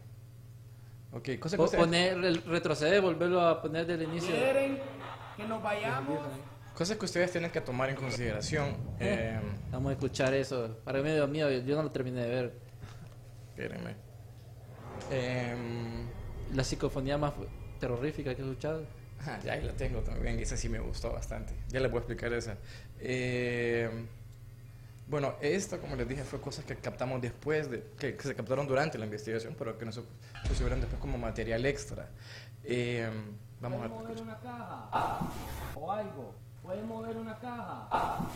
[1.13, 4.34] Ok, cosa que poner, el- retroceder, volverlo a poner del inicio.
[4.34, 4.80] ¿Quieren
[5.38, 6.20] que nos vayamos?
[6.76, 8.76] cosas que ustedes tienen que tomar en consideración.
[9.00, 9.39] Eh,
[9.72, 10.78] Vamos a escuchar eso.
[10.84, 12.60] Para mí, Dios mío, yo no lo terminé de ver.
[13.50, 13.96] espérenme.
[15.12, 16.08] Em,
[16.56, 17.34] La psicofonía más
[17.82, 18.84] terrorífica que he escuchado.
[19.28, 21.54] Ah, ya ahí la tengo también, esa sí me gustó bastante.
[21.70, 22.56] Ya les voy a explicar esa.
[23.00, 23.89] Eh,
[25.08, 28.65] bueno, esto, como les dije, fue cosas que captamos después, de, que, que se captaron
[28.65, 30.02] durante la investigación, pero que no se
[30.48, 32.08] se subieron después como material extra.
[32.63, 33.10] Eh,
[33.60, 35.20] vamos a mover una caja
[35.76, 36.34] o algo.
[36.63, 38.28] Pueden mover una caja.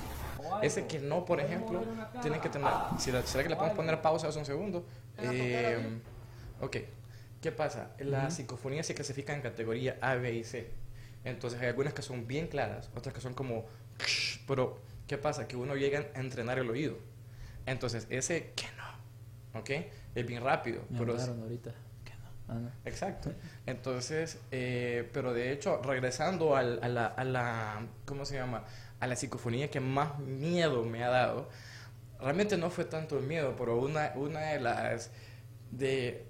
[0.61, 1.83] Ese que no, por ejemplo,
[2.21, 2.69] tienen que tener...
[2.99, 4.83] Si la- ¿Será que le podemos poner pausa hace un segundo?
[5.17, 5.99] Eh,
[6.61, 6.77] ok,
[7.45, 7.91] ¿qué pasa?
[7.99, 10.67] Las psicofonías se clasifican en categoría A, B y C.
[11.23, 13.65] Entonces hay algunas que son bien claras, otras que son como...
[14.47, 15.47] Pero, ¿qué pasa?
[15.47, 16.97] Que uno llega a entrenar el oído.
[17.67, 19.69] Entonces, ese que no, ¿ok?
[20.15, 20.81] Es bien rápido.
[20.89, 21.71] Me pero hablaron ahorita.
[22.03, 22.29] Que no.
[22.47, 22.71] Ah, no.
[22.83, 23.31] Exacto.
[23.67, 28.63] Entonces, eh, pero de hecho, regresando al- a, la, a la, ¿cómo se llama?
[28.99, 31.49] A la psicofonía que más miedo me ha dado,
[32.19, 35.11] realmente no fue tanto el miedo, pero una, una de las,
[35.71, 36.25] de,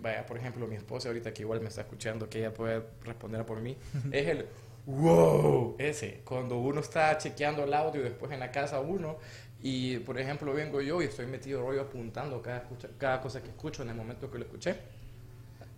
[0.00, 3.44] vaya, por ejemplo, mi esposa ahorita que igual me está escuchando, que ella puede responder
[3.46, 3.76] por mí,
[4.10, 4.46] es el
[4.86, 9.18] wow, ese, cuando uno está chequeando el audio después en la casa uno,
[9.60, 13.48] y por ejemplo vengo yo y estoy metido rollo apuntando cada, escucha- cada cosa que
[13.50, 14.76] escucho en el momento que lo escuché.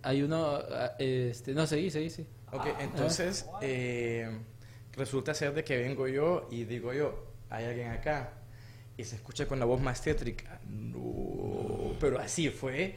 [0.03, 0.57] Hay uno.
[0.71, 2.27] ah, Este, no, seguí, seguí, sí.
[2.53, 4.29] Ok, entonces eh,
[4.93, 8.33] resulta ser de que vengo yo y digo yo, hay alguien acá
[8.97, 10.61] y se escucha con la voz más tétrica.
[10.69, 12.95] No, pero así fue,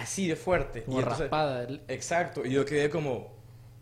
[0.00, 0.82] así de fuerte.
[0.84, 1.62] Como y entonces- raspada.
[1.64, 3.28] el- Exacto, y yo quedé como,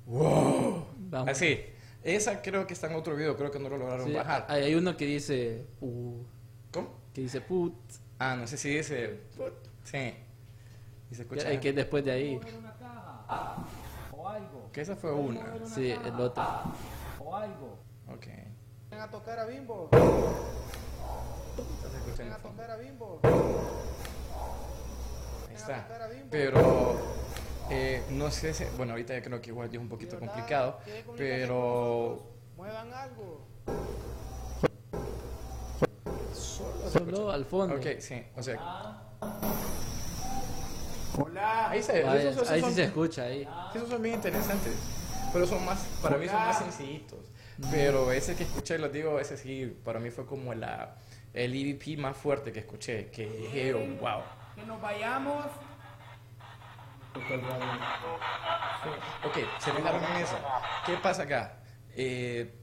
[0.06, 1.28] wow, Vamos.
[1.30, 1.60] así.
[2.02, 4.46] Esa creo que está en otro video, creo que no lo lograron Sí, bajar.
[4.48, 5.66] hay hay uno que dice.
[5.80, 6.22] uh,
[6.72, 6.88] ¿Cómo?
[7.12, 7.74] que dice put.
[8.18, 9.20] Ah, no sé si dice,
[9.84, 10.14] sí.
[11.10, 11.48] Y se escucha.
[11.50, 12.40] Que, que después de ahí.
[14.12, 14.70] O algo.
[14.72, 15.54] Que esa fue una.
[15.66, 16.44] Sí, el otro.
[17.18, 17.78] O algo.
[18.08, 18.26] Ok.
[18.90, 19.88] Ven a tocar a Bimbo.
[19.92, 23.20] Entonces se escucha en Ven el a tocar a Bimbo.
[25.68, 25.86] Está.
[26.30, 26.96] Pero
[27.70, 30.80] eh, no sé si, bueno, ahorita ya creo que igual ya es un poquito complicado,
[31.16, 32.22] pero
[32.56, 33.46] Muevan algo.
[36.90, 37.74] Solo al fondo.
[37.76, 38.58] ok, sí, o sea,
[41.18, 41.70] Hola.
[41.70, 43.46] ahí se, Vaya, esos, esos ahí sí se escucha ahí.
[43.74, 44.72] esos son bien interesantes,
[45.32, 47.18] pero son más, para mí son más sencillitos,
[47.70, 50.96] pero ese que escuché, los digo, ese sí, para mí fue como la,
[51.34, 54.22] el EVP más fuerte que escuché, que dije, wow.
[54.58, 55.46] Que nos vayamos.
[59.24, 60.36] Ok, se fijaron en eso.
[60.86, 61.60] ¿Qué pasa acá?
[61.94, 62.54] Eh,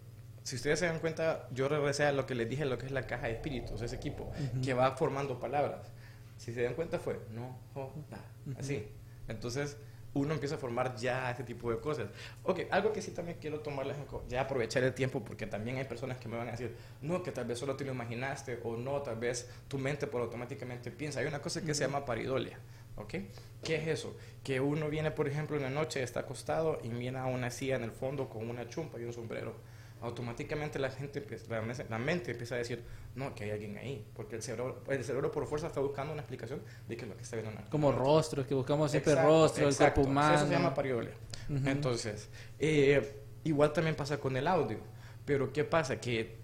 [0.43, 2.91] si ustedes se dan cuenta, yo regresé a lo que les dije, lo que es
[2.91, 4.31] la caja de espíritus, ese equipo,
[4.63, 5.91] que va formando palabras.
[6.37, 8.21] Si se dan cuenta fue, no, joda,
[8.59, 8.87] así.
[9.27, 9.77] Entonces,
[10.15, 12.07] uno empieza a formar ya ese tipo de cosas.
[12.43, 15.83] Ok, algo que sí también quiero tomarles en ya aprovechar el tiempo, porque también hay
[15.83, 18.77] personas que me van a decir, no, que tal vez solo te lo imaginaste, o
[18.77, 21.19] no, tal vez tu mente por automáticamente piensa.
[21.19, 22.57] Hay una cosa que se llama paridolia.
[22.97, 23.15] ¿Ok?
[23.61, 24.15] ¿Qué es eso?
[24.41, 27.75] Que uno viene, por ejemplo, en la noche, está acostado y viene a una silla
[27.75, 29.53] en el fondo con una chumpa y un sombrero.
[30.01, 31.45] Automáticamente la gente, empieza-
[31.89, 32.83] la, mente empieza a decir,
[33.15, 36.21] no, que hay alguien ahí, porque el cerebro, el cerebro por fuerza está buscando una
[36.21, 37.59] explicación de qué es lo que está viendo.
[37.69, 39.93] Como rostros, que buscamos siempre Exacto, rostro, el exacto.
[39.95, 40.35] cuerpo humano.
[40.35, 41.13] Eso se llama pariolia.
[41.49, 41.67] Ujú.
[41.67, 42.29] Entonces,
[42.59, 44.77] eh, igual también pasa con el audio.
[45.25, 45.99] Pero ¿qué pasa?
[45.99, 46.35] Que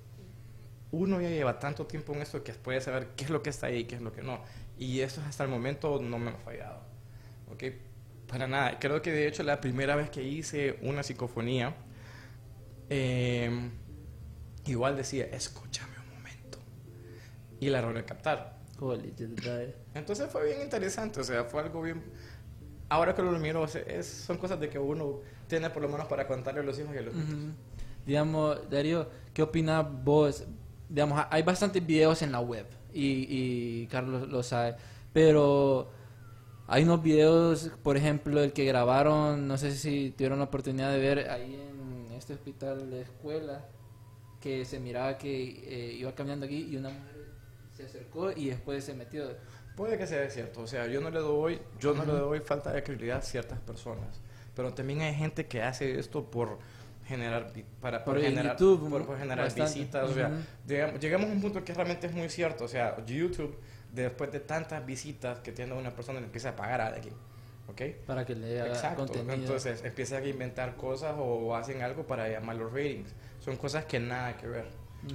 [0.92, 3.68] uno ya lleva tanto tiempo en esto que puede saber qué es lo que está
[3.68, 4.42] ahí y qué es lo que no.
[4.78, 6.82] Y eso hasta el momento no me ha fallado.
[7.52, 7.64] ¿Ok?
[8.28, 8.80] Para nada.
[8.80, 11.76] Creo que de hecho la primera vez que hice una psicofonía,
[12.94, 13.50] eh,
[14.66, 16.60] igual decía, escúchame un momento.
[17.62, 18.58] y la logré captar.
[19.38, 19.76] Right.
[19.94, 22.04] Entonces fue bien interesante, o sea, fue algo bien...
[22.90, 26.28] Ahora que lo miro, es- son cosas de que uno tiene por lo menos para
[26.28, 27.34] contarle a los hijos y a los nietos.
[27.34, 27.52] Ujú.
[28.06, 30.44] Digamos, Darío, ¿qué opinas vos?
[30.90, 33.28] Digamos, ha- hay bastantes videos en la web y,
[33.84, 34.76] y Carlos lo sabe,
[35.14, 35.90] pero
[36.68, 41.00] hay unos videos, por ejemplo, el que grabaron, no sé si tuvieron la oportunidad de
[41.00, 41.71] ver ahí en
[42.32, 43.66] este hospital de escuela,
[44.40, 45.32] que se miraba que
[45.68, 47.32] eh, iba caminando aquí y una mujer
[47.76, 49.26] se acercó y después se metió.
[49.76, 52.72] Puede que sea cierto, o sea, yo no le doy, yo no le doy falta
[52.72, 54.20] de credibilidad a ciertas personas,
[54.56, 56.60] pero también hay gente que hace esto por
[57.06, 59.80] generar para por, Por generar YouTube, por, por generar bastante.
[59.80, 60.32] visitas, o sea,
[60.68, 63.58] llegamos, llegamos a un punto que realmente es muy cierto, o sea, YouTube
[63.92, 67.14] después de tantas visitas que tiene una persona empieza a pagar a alguien,
[67.72, 67.82] ¿ok?
[68.06, 69.06] Para que le haga Exacto.
[69.06, 69.34] contenido.
[69.34, 73.14] Entonces empiezan a inventar cosas o hacen algo para llamar los ratings.
[73.40, 74.66] Son cosas que nada que ver.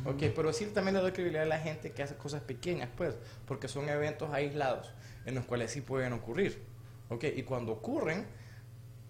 [0.05, 3.17] Ok, pero sí también le doy credibilidad a la gente que hace cosas pequeñas, pues,
[3.47, 4.93] porque son eventos aislados
[5.25, 6.61] en los cuales sí pueden ocurrir.
[7.09, 8.27] Ok, y cuando ocurren,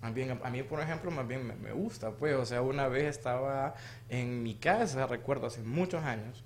[0.03, 2.89] más bien, a mí, por ejemplo, más bien me, me gusta, pues, o sea, una
[2.89, 3.75] vez estaba
[4.11, 6.45] en mi casa, recuerdo, hace muchos años,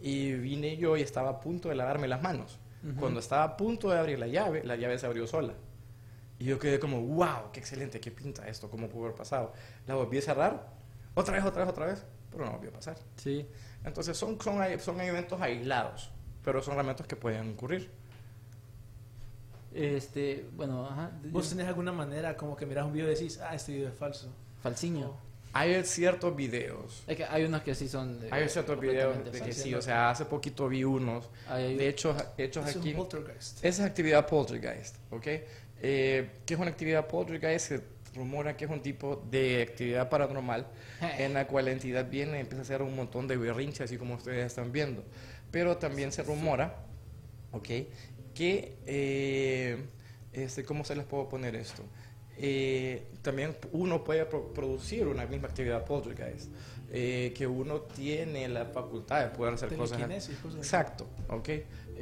[0.00, 2.60] y vine yo y estaba a punto de lavarme las manos.
[2.98, 5.54] Cuando estaba a punto de abrir la llave, la llave se abrió sola.
[6.38, 9.52] Y yo quedé como, wow, qué excelente, qué pinta esto, cómo pudo haber pasado.
[9.86, 10.66] La volví a cerrar,
[11.14, 12.96] otra vez, otra vez, otra vez, pero no volvió a pasar.
[13.16, 13.46] Sí.
[13.84, 16.10] Entonces son, son, son eventos aislados,
[16.44, 17.90] pero son eventos que pueden ocurrir.
[19.74, 21.10] Este, bueno, ajá.
[21.30, 23.94] ¿Vos tenés alguna manera como que miras un video y decís, ah, este video es
[23.94, 24.28] falso?
[24.62, 25.16] Falsiño.
[25.54, 28.18] Hay ciertos videos, Es que hay unos que sí son.
[28.20, 31.88] de- hay ciertos videos de que sí, o sea, hace poquito vi unos, Hay- de
[31.88, 32.94] hecho, hechos Es un aquí.
[32.94, 33.58] poltergeist.
[33.62, 35.26] Esa es actividad poltergeist, ¿ok?
[35.82, 37.66] Eh, ¿Qué es una actividad poltergeist?
[37.68, 37.80] Se
[38.14, 40.66] rumora que es un tipo de actividad paranormal
[41.18, 43.96] en la cual la entidad viene y empieza a hacer un montón de berrinches, así
[43.98, 45.02] como ustedes están viendo.
[45.50, 46.76] Pero también se rumora,
[47.52, 47.68] ¿ok?
[48.34, 49.76] Que, eh,
[50.32, 51.82] este, ¿cómo se les puedo poner esto?
[52.38, 56.50] Eh, también uno puede pro- producir una misma actividad poltergeist,
[56.90, 59.98] eh, que uno tiene la facultad de poder hacer cosas.
[60.42, 60.58] Cosas.
[60.58, 61.48] Exacto, ¿ok?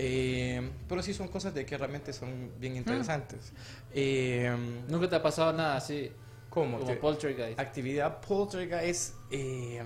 [0.02, 3.52] Eh, pero sí son cosas de que realmente son bien interesantes.
[3.92, 4.50] Eh,
[4.88, 6.10] Nunca te ha pasado nada así.
[6.48, 6.78] ¿Cómo?
[6.78, 7.60] Como Te- poltergeist.
[7.60, 9.14] Actividad poltergeist.
[9.30, 9.82] eh,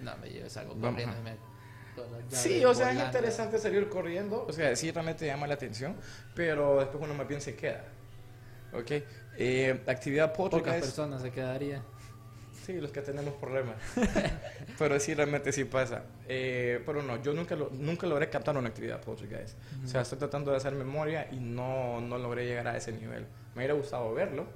[0.00, 1.12] No, me lleves algo corriendo
[2.28, 3.04] sí, o sea, es volando.
[3.18, 4.44] interesante salir corriendo.
[4.48, 5.96] O sea, sí realmente llama la atención,
[6.34, 7.84] pero después uno más bien se queda.
[8.72, 8.92] ¿Ok?
[9.38, 10.86] Eh, actividad Pocas poltergeist.
[10.86, 11.82] personas se quedaría.
[12.66, 13.76] Sí, los que tenemos problemas.
[14.78, 16.02] pero sí, realmente sí pasa.
[16.26, 19.56] Eh, pero no, yo nunca, lo, nunca logré captar una actividad poltergeist.
[19.84, 23.24] O sea, estoy tratando de hacer memoria y no, no logré llegar a ese nivel.
[23.54, 24.46] Me hubiera gustado verlo,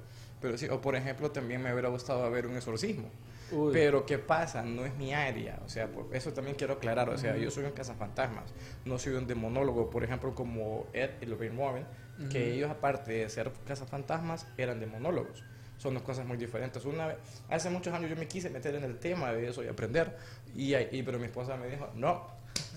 [0.41, 3.09] pero sí, o por ejemplo, también me hubiera gustado ver un exorcismo.
[3.49, 3.71] Uy.
[3.71, 4.61] Pero ¿qué pasa?
[4.61, 5.61] No es mi área.
[5.65, 7.09] O sea, eso también quiero aclarar.
[7.09, 8.53] O sea, yo soy un cazafantasmas.
[8.83, 11.85] No soy un demonólogo, por ejemplo, como Ed y Lorraine Warren,
[12.29, 15.45] que ellos, aparte de ser cazafantasmas, eran demonólogos.
[15.81, 16.85] Son dos cosas muy diferentes.
[16.85, 17.17] Una vez,
[17.49, 20.15] hace muchos años yo me quise meter en el tema de eso y aprender.
[20.55, 22.27] Y, y- pero mi esposa me dijo, no,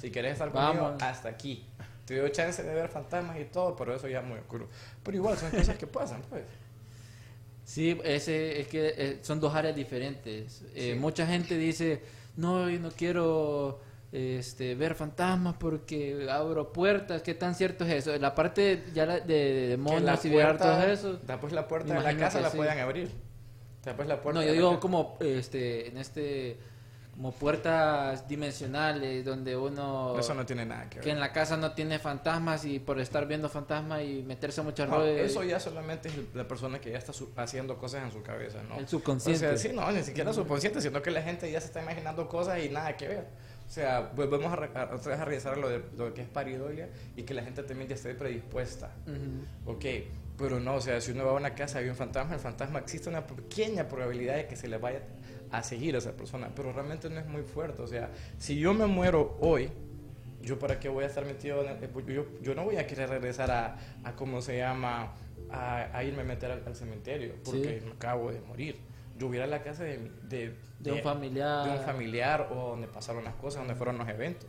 [0.00, 1.02] si querés estar conmigo, Vamos.
[1.02, 1.66] hasta aquí.
[2.07, 4.68] Te dio chance de ver fantasmas y todo, pero eso ya es muy oscuro.
[5.02, 6.44] Pero igual, son cosas que pasan, pues.
[7.64, 10.62] Sí, ese, es que eh, son dos áreas diferentes.
[10.74, 10.98] Eh, Sí.
[10.98, 12.02] Mucha gente dice,
[12.36, 13.80] no, yo no quiero
[14.16, 17.20] este, ver fantasmas porque abro puertas.
[17.22, 18.16] ¿Qué tan cierto es eso?
[18.18, 21.14] La parte ya la- de, demonios la y ver todo eso.
[21.14, 22.56] Después la puerta de la casa la sí.
[22.56, 23.10] pueden abrir.
[23.84, 26.56] Después la puerta No, yo la digo casa- como este, en este,
[27.12, 30.16] como puertas dimensionales donde uno...
[30.18, 31.04] Eso no tiene nada que ver.
[31.04, 34.86] que en la casa no tiene fantasmas y por estar viendo fantasmas y meterse mucho
[34.86, 38.22] No, rollo eso ya solamente es la persona que ya está haciendo cosas en su
[38.22, 38.78] cabeza, ¿no?
[38.78, 39.46] el subconsciente.
[39.46, 42.28] O sea, sí, no, ni siquiera subconsciente, sino que la gente ya se está imaginando
[42.28, 43.26] cosas y nada que ver.
[43.74, 46.88] O sea, volvemos a, a- otra vez a revisar lo, de, lo que es paridolia
[47.16, 48.92] y que la gente también ya esté predispuesta.
[49.66, 49.84] Ok,
[50.38, 52.40] pero no, o sea, si uno va a una casa y hay un fantasma, el
[52.40, 55.00] fantasma existe una pequeña probabilidad de que se le vaya
[55.50, 57.82] a seguir a esa persona, pero realmente no es muy fuerte.
[57.82, 59.68] O sea, si yo me muero hoy,
[60.40, 63.08] yo para qué voy a estar metido en el- yo, yo no voy a querer
[63.10, 65.14] regresar a, a cómo se llama,
[65.50, 67.86] a, a irme a meter al, al cementerio, porque Sí.
[67.86, 68.76] me acabo de morir.
[69.18, 71.64] Yo hubiera la casa de, de, De un familiar.
[71.66, 74.48] de un familiar o donde pasaron las cosas, donde fueron los eventos.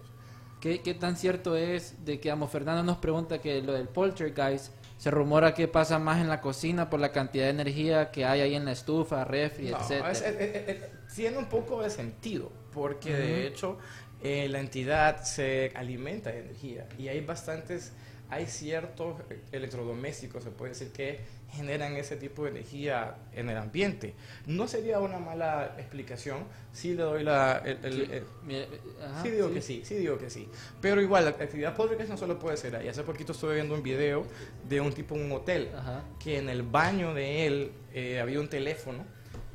[0.60, 4.74] ¿Qué, ¿Qué tan cierto es de que, amo, Fernando nos pregunta que lo del poltergeist
[4.98, 8.42] se rumora que pasa más en la cocina por la cantidad de energía que hay
[8.42, 10.12] ahí en la estufa, refri, No, etcétera?
[10.12, 13.18] es- es- es- tiene un poco de sentido, porque Ujú.
[13.22, 13.78] de hecho
[14.24, 17.92] eh, la entidad se alimenta de energía y hay bastantes
[18.28, 19.18] hay ciertos
[19.52, 21.20] electrodomésticos, se puede decir, que
[21.52, 24.14] generan ese tipo de energía en el ambiente.
[24.46, 26.40] No sería una mala explicación,
[26.74, 27.60] sí le doy la...
[27.64, 28.66] el- el- el- Mira,
[29.04, 30.50] ajá, sí digo que sí, sí digo que sí.
[30.82, 32.88] Pero igual, la actividad poltergeist no solo puede ser ahí.
[32.90, 34.26] Hace poquito estuve viendo un video
[34.68, 36.04] de un tipo en un hotel Ajá.
[36.20, 39.06] que en el baño de él eh, había un teléfono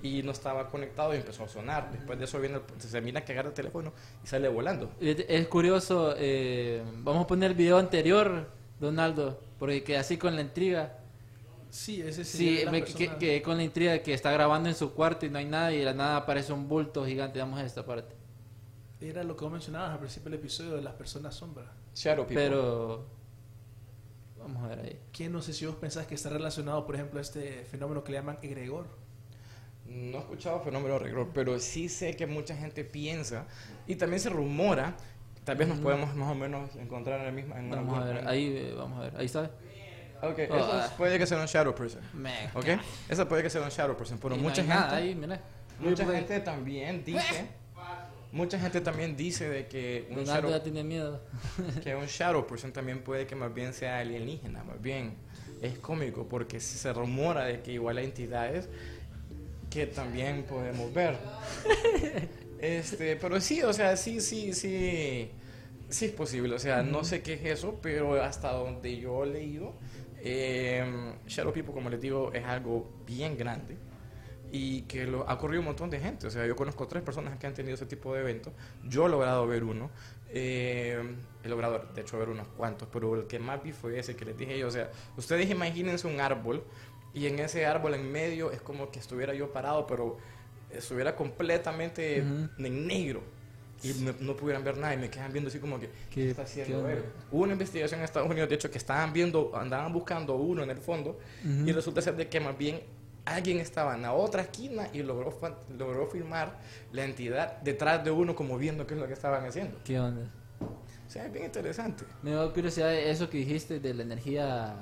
[0.02, 1.90] y no estaba conectado y empezó a sonar.
[1.92, 3.92] Después de eso viene el- se mira que agarra el teléfono
[4.24, 4.90] y sale volando.
[5.00, 8.48] Es es curioso, eh, vamos a poner el video anterior,
[8.80, 10.96] Donaldo, porque que así con la intriga.
[11.70, 14.92] Sí, ese Sí, me- persona- que, que con la intriga que está grabando en su
[14.92, 17.38] cuarto y no hay nada y de la nada aparece un bulto gigante.
[17.38, 18.14] Vamos a esta parte.
[19.00, 21.72] Era lo que vos mencionabas al principio del episodio de las personas sombra.
[21.94, 22.42] Shadow people.
[22.42, 23.06] Pero
[24.38, 25.00] vamos a ver ahí.
[25.12, 28.12] Que no sé si vos pensás que está relacionado, por ejemplo, a este fenómeno que
[28.12, 28.86] le llaman egregor.
[29.86, 33.46] No he escuchado fenómeno regro, pero sí sé que mucha gente piensa
[33.86, 34.96] y también se rumora.
[35.44, 37.58] Tal vez nos podemos más o menos encontrar en la misma.
[37.58, 39.16] En una Vamos a ver, ahí eh, vamos a ver.
[39.16, 39.50] Ahí está.
[40.22, 40.94] Ok, Oh, eso ah.
[40.96, 42.02] puede que sea un shadow person.
[42.14, 42.66] Me Ok,
[43.08, 44.74] eso puede que sea un shadow person, pero Y mucha gente.
[44.74, 45.40] nada ahí, mira.
[45.78, 47.46] Mucha gente también dice,
[48.32, 51.22] mucha gente también dice de que un, shadow, ya tiene miedo.
[51.82, 55.14] que un shadow person también puede que más bien sea alienígena, más bien
[55.62, 58.68] es cómico porque se rumora de que igual hay entidades
[59.70, 61.16] que también podemos ver.
[62.60, 65.30] Este, pero sí, o sea, sí, sí, sí,
[65.88, 66.54] sí es posible.
[66.54, 69.72] O sea, no sé qué es eso, pero hasta donde yo he leído,
[70.22, 73.76] eh, Shadow People, como les digo, es algo bien grande
[74.52, 76.26] y que lo, ha ocurrido un montón de gente.
[76.26, 78.52] O sea, yo conozco tres personas que han tenido ese tipo de eventos.
[78.84, 79.90] Yo he logrado ver uno.
[80.30, 81.02] eh,
[81.42, 84.24] he logrado, de hecho, ver unos cuantos, pero el que más vi fue ese que
[84.24, 84.68] les dije yo.
[84.68, 86.64] O sea, ustedes imagínense un árbol
[87.14, 90.18] y en ese árbol en medio es como que estuviera yo parado, pero
[90.70, 93.22] estuviera completamente en negro.
[93.82, 96.30] Y no, no pudieran ver nada y me quedan viendo así como que, ¿qué, ¿Qué-
[96.30, 97.02] está qué haciendo él?
[97.32, 100.70] Hubo una investigación en Estados Unidos, de hecho, que estaban viendo, andaban buscando uno en
[100.70, 102.80] el fondo y resulta ser de que más bien
[103.24, 105.38] alguien estaba en la otra esquina y logró,
[105.78, 106.58] logró filmar
[106.92, 109.78] la entidad detrás de uno como viendo qué es lo que estaban haciendo.
[109.84, 110.22] ¿Qué onda?
[110.60, 112.04] O sea, es bien interesante.
[112.22, 114.76] Me da curiosidad eso que dijiste de la energía.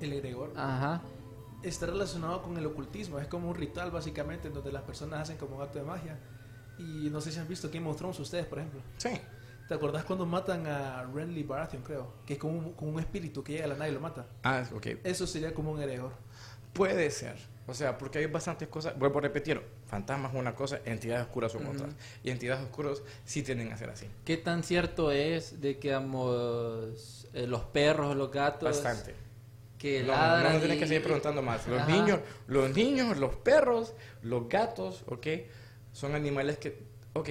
[0.00, 1.02] El egregor Ajá.
[1.62, 3.18] está relacionado con el ocultismo.
[3.18, 6.18] Es como un ritual, básicamente, en donde las personas hacen como un acto de magia.
[6.80, 8.80] Y no sé si han visto Game of Thrones ustedes, por ejemplo.
[8.96, 9.10] Sí.
[9.68, 12.14] ¿Te acordás cuando matan a Renly Baratheon, creo?
[12.26, 14.26] Que es como un, como un espíritu que llega a la nada y lo mata.
[14.42, 14.86] Ah, ok.
[15.04, 16.12] Eso sería como un egregor.
[16.72, 17.36] Puede ser.
[17.66, 18.98] O sea, porque hay bastantes cosas.
[18.98, 21.72] Vuelvo a repetir: fantasmas es una cosa, entidades oscuras son Ujú.
[21.76, 21.94] otras.
[22.24, 24.06] Y entidades oscuras sí tienden a ser así.
[24.24, 29.14] ¿Qué tan cierto es de que ambos, eh, los perros los gatos Bastante.
[29.78, 31.66] que No, no, ladran no tienes y- que seguir preguntando más.
[31.68, 31.92] Los Ajá.
[31.92, 35.26] niños, los niños, los perros, los gatos, ¿ok?
[35.92, 36.78] Son animales que,
[37.14, 37.26] ok,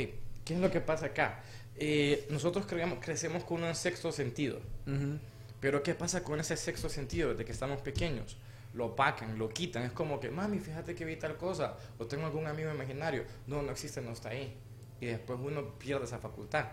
[0.45, 1.41] ¿qué es lo que pasa acá?
[1.75, 5.17] Eh, nosotros creamos, crecemos con un sexto sentido, Ujú.
[5.61, 8.37] pero ¿qué pasa con ese sexto sentido desde que estamos pequeños?
[8.73, 12.25] Lo opacan, lo quitan, es como que, mami, fíjate que vi tal cosa, o tengo
[12.25, 14.55] algún amigo imaginario, no, no existe, no está ahí.
[15.01, 16.65] Y después uno pierde esa facultad.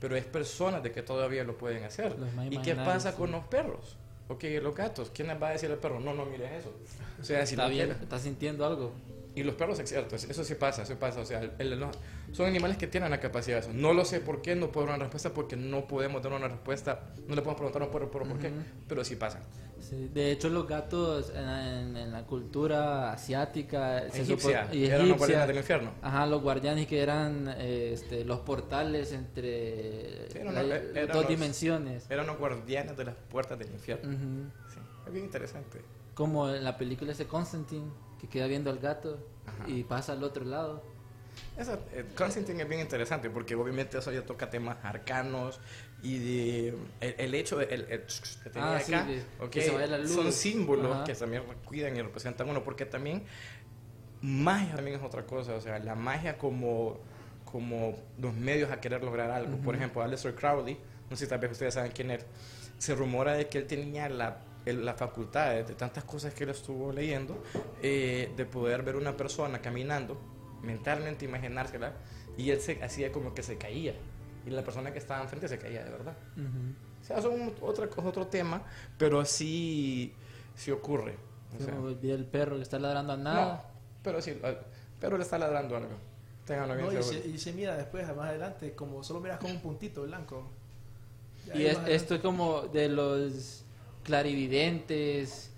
[0.00, 2.16] Pero es personas de que todavía lo pueden hacer.
[2.50, 3.16] ¿Y qué pasa sí.
[3.16, 3.96] con los perros?
[4.28, 5.10] Ok, los gatos.
[5.14, 6.00] ¿Quién les va a decir al perro?
[6.00, 6.74] No, no mires eso.
[7.20, 8.92] O sea, si Está bien, quieres- está sintiendo algo.
[9.34, 11.20] Y los perros, es cierto, eso sí pasa, eso pasa.
[11.20, 11.86] O sea, el- el-
[12.32, 13.72] son animales que tienen la capacidad de eso.
[13.72, 16.48] No lo sé por qué, no puedo dar una respuesta porque no podemos dar una
[16.48, 17.00] respuesta.
[17.26, 18.56] No le podemos preguntar a un perro por, por qué, Ujú.
[18.88, 19.40] pero sí pasa.
[19.80, 24.98] Sí, De hecho, los gatos en, en- en la cultura asiática se Egipcia, y eran
[25.00, 25.90] los egipcia, guardianes del infierno.
[26.02, 31.06] Ajá, los guardianes que eran eh, este, los portales entre Sí, eran la- los- eran
[31.08, 32.06] dos los- dimensiones.
[32.10, 34.08] Eran los guardianes de las puertas del infierno.
[34.08, 34.72] Ujú.
[34.72, 35.80] Sí, es bien interesante.
[36.14, 37.90] Como en la película ese Constantine,
[38.22, 39.68] que queda viendo al gato Ajá.
[39.68, 40.82] y pasa al otro lado.
[41.58, 45.60] Esa, eh, Constantine es bien interesante porque obviamente eso ya toca temas arcanos
[46.02, 46.68] y de,
[47.00, 48.02] el, el hecho de el, el
[48.44, 50.10] que tenía Ah, sí, acá, de- ok, que la luz.
[50.12, 51.04] son símbolos Ajá.
[51.04, 53.24] que también cuidan y representan uno porque también
[54.20, 57.00] magia también es otra cosa, o sea, la magia como
[57.44, 59.58] como los medios a querer lograr algo.
[59.58, 60.78] Por ejemplo, Aleister Crowley,
[61.10, 62.24] no sé si tal vez ustedes saben quién es,
[62.78, 66.44] se rumora de que él tenía la, el- la facultad de, de tantas cosas que
[66.44, 67.42] él estuvo leyendo,
[67.82, 70.18] eh, de poder ver una persona caminando,
[70.62, 71.94] mentalmente imaginársela,
[72.36, 73.94] y él se hacía como que se caía.
[74.46, 76.16] Y la persona que estaba enfrente se caía de verdad.
[76.36, 76.74] Ujú.
[77.00, 78.62] O sea, son otra otro tema,
[78.98, 80.12] pero sí,
[80.54, 81.16] sí ocurre.
[81.58, 81.74] O sea,
[82.14, 83.68] el perro que está ladrando a no, nada.
[84.02, 84.40] pero sí,
[85.00, 85.90] pero le está ladrando algo.
[86.46, 89.52] Ténganlo bien No, y, se, y se mira después, más adelante, como solo miras como
[89.54, 90.48] un puntito blanco.
[91.46, 93.64] Ya Y es- esto es como de los
[94.02, 95.50] clarividentes,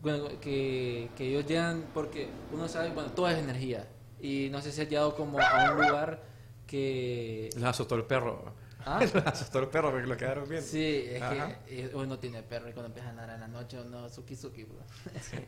[0.00, 3.88] bueno, que, que ellos llegan, porque uno sabe, bueno, todo es energía.
[4.20, 6.22] Y no sé si has llegado como a un lugar
[6.66, 7.50] que...
[7.54, 8.54] Les asustó el perro.
[8.84, 8.98] ¿Ah?
[9.26, 10.66] Asustó a los perros porque lo quedaron viendo.
[10.66, 11.58] Sí, es Ajá.
[11.64, 14.36] que eh, uno tiene perro y cuando empieza a nadar en la noche uno suki
[14.36, 14.66] suki.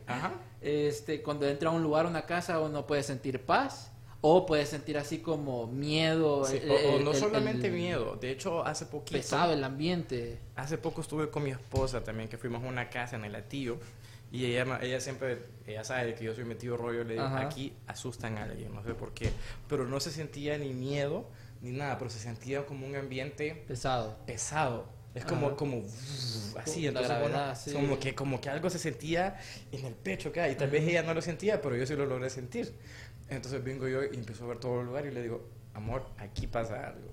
[0.07, 0.33] Ajá.
[0.61, 3.91] Este, cuando entra a un lugar, una casa, uno puede sentir paz
[4.27, 6.45] o puede sentir así como miedo.
[6.45, 8.15] Sí, el- o, o no el- solamente el- miedo.
[8.15, 9.17] De hecho, hace poquito.
[9.19, 10.39] Pesado el ambiente.
[10.55, 13.77] Hace poco estuve con mi esposa también, que fuimos a una casa en el Atillo.
[14.31, 17.03] Y ella, ella siempre, ella sabe que yo soy metido rollo.
[17.03, 17.41] Le digo, Ajá.
[17.41, 19.29] aquí asustan a alguien, no sé por qué.
[19.69, 21.27] Pero no se sentía ni miedo
[21.61, 24.17] ni nada, pero se sentía como un ambiente Pesado.
[24.25, 24.87] pesado.
[25.13, 25.55] Es como, Ajá.
[25.55, 25.77] como
[26.59, 27.71] así, La entonces gravedad, bueno, sí.
[27.71, 29.39] como que como que algo se sentía
[29.71, 32.05] en el pecho acá y tal vez ella no lo sentía, pero yo sí lo
[32.05, 32.73] logré sentir.
[33.29, 36.47] Entonces vengo yo y empiezo a ver todo el lugar y le digo, amor, aquí
[36.47, 37.11] pasa algo.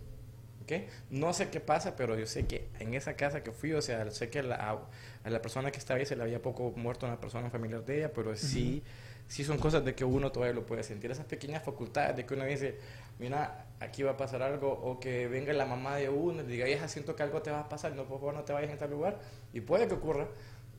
[0.62, 0.72] ¿Ok?
[1.10, 4.08] No sé qué pasa, pero yo sé que en esa casa que fui, o sea,
[4.12, 4.78] sé que la- a,
[5.24, 7.98] a la persona que estaba ahí se le había poco muerto una persona familiar de
[7.98, 8.82] ella, pero sí,
[9.26, 11.10] sí son cosas de que uno todavía lo puede sentir.
[11.10, 12.76] Esas pequeñas facultades de que uno dice,
[13.18, 16.68] mira, aquí va a pasar algo, o que venga la mamá de uno y diga,
[16.68, 18.78] hija, siento que algo te va a pasar, no, por favor, no te vayas en
[18.78, 19.18] tal lugar,
[19.52, 20.28] y puede que ocurra.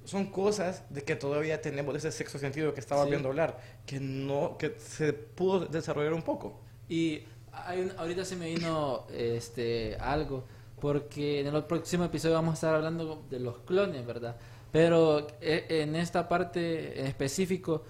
[0.05, 3.09] Son cosas de que todavía tenemos ese sexto sentido que estaba Sí.
[3.11, 6.59] viendo hablar, que no, que se pudo desarrollar un poco.
[6.89, 10.43] Y hay un- ahorita se me vino este algo,
[10.81, 14.35] porque en el próximo episodio vamos a estar hablando de los clones, ¿verdad?
[14.71, 17.83] Pero eh, en esta parte en específico,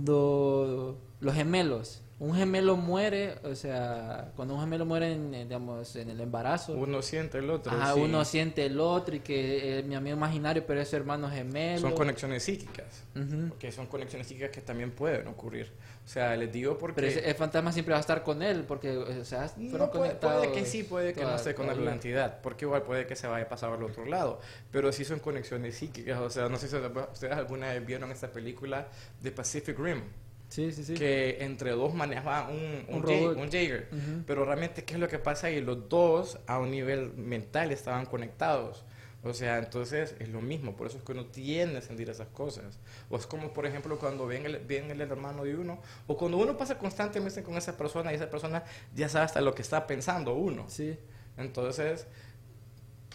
[0.00, 6.10] cuando los gemelos, un gemelo muere, o sea, cuando un gemelo muere en, digamos, en
[6.10, 7.72] el embarazo, Uno siente el otro.
[7.72, 8.00] ajá, sí.
[8.00, 11.80] uno siente el otro y que es mi amigo imaginario, pero es su hermano gemelo.
[11.80, 13.04] Son conexiones psíquicas.
[13.16, 13.56] Ujú.
[13.58, 15.72] Que son conexiones psíquicas que también pueden ocurrir.
[16.04, 16.96] O sea, les digo porque...
[16.96, 19.90] Pero ese- el fantasma siempre va a estar con él, porque, o sea, fueron No,
[19.90, 20.46] puede, conectados.
[20.46, 23.26] puede que sí, puede que no esté con la entidad, porque igual puede que se
[23.28, 24.40] vaya a pasar al otro lado,
[24.70, 28.28] pero sí son conexiones psíquicas, o sea, no sé si ustedes alguna vez vieron esta
[28.28, 28.88] película
[29.22, 30.02] de Pacific Rim,
[30.50, 30.94] Sí, sí, sí.
[30.94, 33.36] que entre dos manejaban un, un, Un robot.
[33.38, 34.24] un Jaeger, Ujú.
[34.26, 38.04] pero realmente qué es lo que pasa ahí, los dos a un nivel mental estaban
[38.04, 38.84] conectados.
[39.22, 42.28] O sea, entonces es lo mismo, por eso es que uno tiende a sentir esas
[42.28, 42.78] cosas.
[43.10, 46.38] O es como, por ejemplo, cuando ven el, ven el hermano de uno, o cuando
[46.38, 49.86] uno pasa constantemente con esa persona y esa persona ya sabe hasta lo que está
[49.86, 50.64] pensando uno.
[50.68, 50.98] Sí.
[51.36, 52.06] Entonces,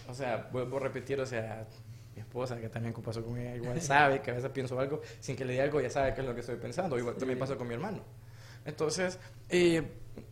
[0.08, 1.66] o sea, vuelvo a repetir, o sea,
[2.36, 5.46] esposa, que también pasó con ella, igual sabe que a veces pienso algo, sin que
[5.46, 6.98] le diga algo, ya sabe qué es lo que estoy pensando.
[7.00, 8.00] Igual también pasa con mi hermano.
[8.66, 9.84] Entonces, eh,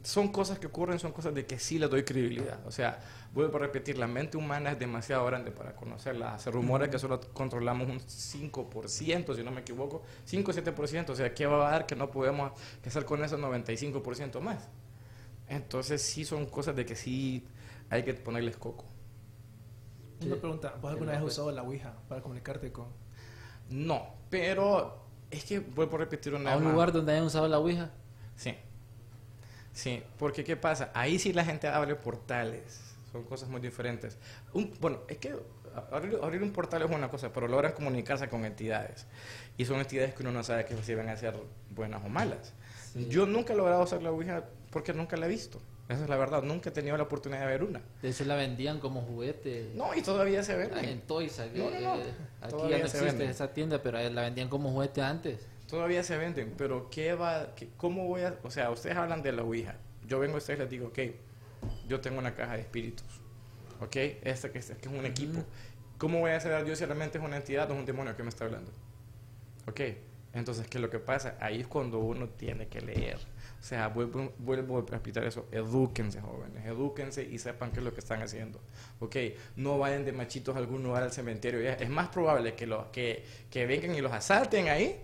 [0.02, 2.60] son cosas que ocurren, son cosas de que sí le doy credibilidad.
[2.66, 3.00] O sea,
[3.32, 6.38] vuelvo a repetir, la mente humana es demasiado grande para conocerla.
[6.40, 11.10] Se rumora que solo controlamos un 5%, si no me equivoco, 5 o 7%.
[11.10, 12.52] O sea, ¿qué va a dar que no podemos
[12.86, 14.68] hacer con eso 95% más?
[15.48, 17.46] Entonces, sí son cosas de que sí
[17.90, 18.93] hay que ponerles coco.
[20.26, 22.88] Una pregunta, ¿vos alguna vez has usado la Ouija para comunicarte con...?
[23.70, 26.74] No, pero es que vuelvo a repetir una A vez un más.
[26.74, 27.90] lugar donde hayan usado la Ouija.
[28.36, 28.56] Sí.
[29.74, 30.92] Sí, porque ¿qué pasa?
[30.94, 32.96] Ahí sí la gente abre portales.
[33.12, 34.18] Son cosas muy diferentes.
[34.54, 35.36] Un, bueno, es que
[35.92, 39.08] abrir, abrir un portal es una cosa, pero logran comunicarse con entidades.
[39.58, 41.36] Y son entidades que uno no sabe que si van a ser
[41.72, 42.54] buenas o malas.
[42.94, 43.08] Sí.
[43.10, 45.60] Yo nunca he logrado usar la Ouija porque nunca la he visto.
[45.94, 46.44] Esa es la verdad.
[46.44, 47.82] Nunca he tenido la oportunidad de ver una.
[48.02, 49.72] De hecho la vendían como juguete.
[49.76, 51.02] No, y todavía se Ah, En venden.
[51.02, 51.40] Toys.
[51.40, 51.96] Aquí, No, no, no.
[52.02, 52.04] eh,
[52.42, 53.30] aquí ya no existe venden.
[53.30, 55.48] esa tienda, pero eh, la vendían como juguete antes.
[55.68, 58.36] Todavía se venden, pero ¿qué va, qué- ¿cómo voy a...?
[58.44, 59.76] O sea, ustedes hablan de la Ouija.
[60.08, 61.00] Yo vengo a ustedes y les digo, ok,
[61.88, 63.06] yo tengo una caja de espíritus.
[63.80, 63.96] ¿Ok?
[64.24, 65.40] Este que, este que es un equipo.
[65.98, 68.24] ¿Cómo voy a saber yo si realmente es una entidad o es un demonio que
[68.24, 68.72] me está hablando?
[69.68, 69.82] ¿Ok?
[70.34, 71.38] Entonces, ¿qué es lo que pasa?
[71.40, 73.18] Ahí es cuando uno tiene que leer.
[73.64, 75.48] O sea, vuelvo, vuelvo a repetir eso.
[75.50, 76.66] Edúquense, jóvenes.
[76.66, 78.60] Edúquense y sepan qué es lo que están haciendo.
[79.00, 79.16] ¿Ok?
[79.56, 81.62] No vayan de machitos a algún lugar al cementerio.
[81.62, 85.00] Es más probable que, los, que, que vengan y los asalten ahí.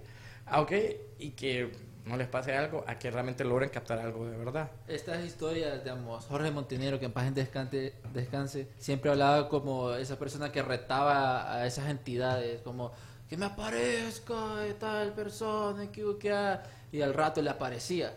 [0.45, 0.74] ah, ¿Ok?
[1.20, 1.72] Y que
[2.03, 4.70] no les pase algo a que realmente logren captar algo de verdad.
[4.89, 10.20] Estas historias, digamos, Jorge Montenegro, que en paz en descanse, descanse, siempre hablaba como esa
[10.20, 12.91] persona que retaba a esas entidades, como
[13.30, 18.14] que me aparezca tal persona, equivocada, y al rato le aparecía.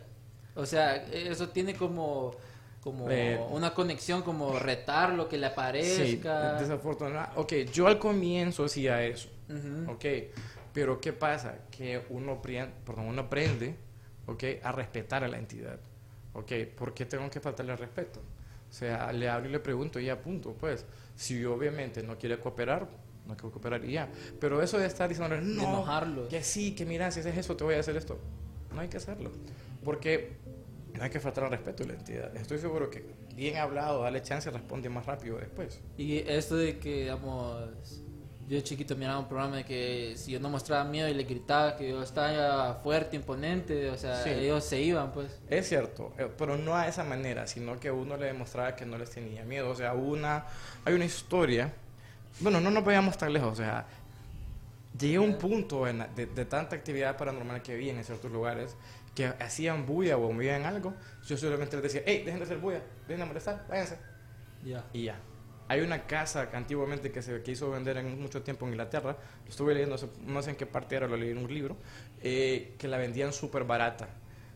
[0.54, 2.32] O sea, eso tiene como,
[2.82, 6.58] como Eh, una conexión, como retarlo, que le Sí, aparezca.
[6.60, 7.40] desafortunadamente.
[7.40, 9.28] Ok, yo al comienzo hacía eso.
[9.48, 9.92] Ujú.
[9.92, 10.04] Ok,
[10.72, 11.58] pero ¿qué pasa?
[11.70, 13.76] Que uno, perdón, uno aprende
[14.26, 15.78] ok, a respetar a la entidad.
[16.34, 18.20] Ok, ¿por qué tengo que faltarle al respeto?
[18.70, 20.52] O sea, le hablo y le pregunto y ya punto.
[20.58, 22.88] Pues, si obviamente no quiere cooperar,
[23.26, 24.08] no quiere cooperar y ya.
[24.40, 26.28] Pero eso de estar diciendo, no, enojarlos.
[26.28, 28.18] que sí, que mira, si haces eso, te voy a hacer esto.
[28.74, 29.30] No hay que hacerlo.
[29.84, 30.36] Porque
[30.94, 32.36] no hay que faltar al respeto a la entidad.
[32.36, 33.04] Estoy seguro que
[33.34, 35.80] bien hablado, dale chance, responde más rápido después.
[35.96, 38.02] Y esto de que, digamos,
[38.48, 41.76] Yo chiquito miraba un programa de que si yo no mostraba miedo y le gritaba
[41.76, 44.30] que yo estaba fuerte, imponente, o sea, Sí.
[44.30, 45.40] ellos se iban, pues.
[45.48, 48.98] Es cierto, eh, pero no a esa manera, sino que uno le demostraba que no
[48.98, 49.70] les tenía miedo.
[49.70, 50.44] O sea, una,
[50.84, 51.72] hay una historia,
[52.40, 53.86] bueno, no nos vayamos tan lejos, o sea,
[54.98, 58.76] llegué a un punto en de, de tanta actividad paranormal que había en ciertos lugares
[59.14, 60.94] que hacían bulla o movían algo,
[61.26, 63.98] yo solamente les decía, hey, dejen de hacer bulla, dejen de molestar, váyanse.
[64.64, 64.84] Ya.
[64.92, 65.20] Y ya.
[65.68, 69.50] Hay una casa que antiguamente que se quiso vender en mucho tiempo en Inglaterra, lo
[69.50, 69.96] estuve leyendo,
[70.26, 71.76] no sé en qué parte era, lo leí en un libro,
[72.20, 74.08] eh, que la vendían súper barata.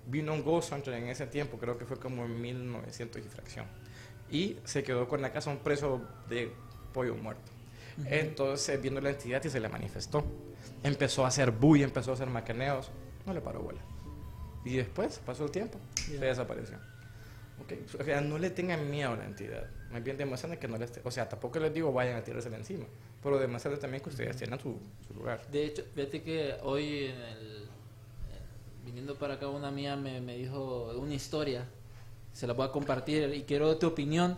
[0.06, 3.66] Vino un Ghost Hunter en ese tiempo, creo que fue como en 1900 y fracción.
[4.30, 6.52] Y se quedó con la casa un preso de
[6.92, 7.52] pollo muerto.
[8.04, 10.24] Entonces, viendo la entidad y se le manifestó.
[10.82, 12.90] Empezó a hacer bulla, empezó a hacer macaneos,
[13.24, 13.80] no le paró bola.
[14.66, 16.76] Y después, pasó el tiempo, se desapareció.
[17.62, 19.64] Ok, O sea, no le tengan miedo a la entidad.
[19.92, 20.92] Más bien demuestren que no les...
[21.04, 22.84] O sea, tampoco les digo vayan a tirarse encima.
[23.22, 25.46] Pero demuestren también que ustedes tienen su, su lugar.
[25.50, 27.68] De hecho, fíjate que hoy en el,
[28.84, 31.64] viniendo para acá una mía me, me dijo una historia,
[32.32, 34.36] se la voy a compartir y quiero tu opinión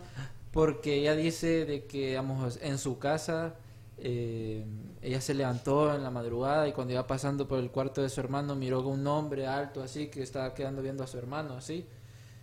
[0.51, 3.55] porque ella dice de que, digamos, en su casa
[4.01, 4.65] eh,
[5.01, 8.19] ella se levantó en la madrugada y cuando iba pasando por el cuarto de su
[8.19, 11.85] hermano miró un hombre alto así que estaba quedando viendo a su hermano así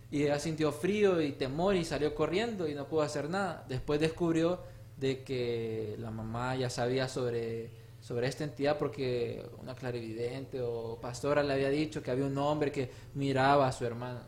[0.09, 3.65] y ella sintió frío y temor y salió corriendo y no pudo hacer nada.
[3.67, 4.59] Después descubrió
[4.95, 11.43] de que la mamá ya sabía sobre, sobre esta entidad porque una clarividente o pastora
[11.43, 14.21] le había dicho que había un hombre que miraba a su hermana.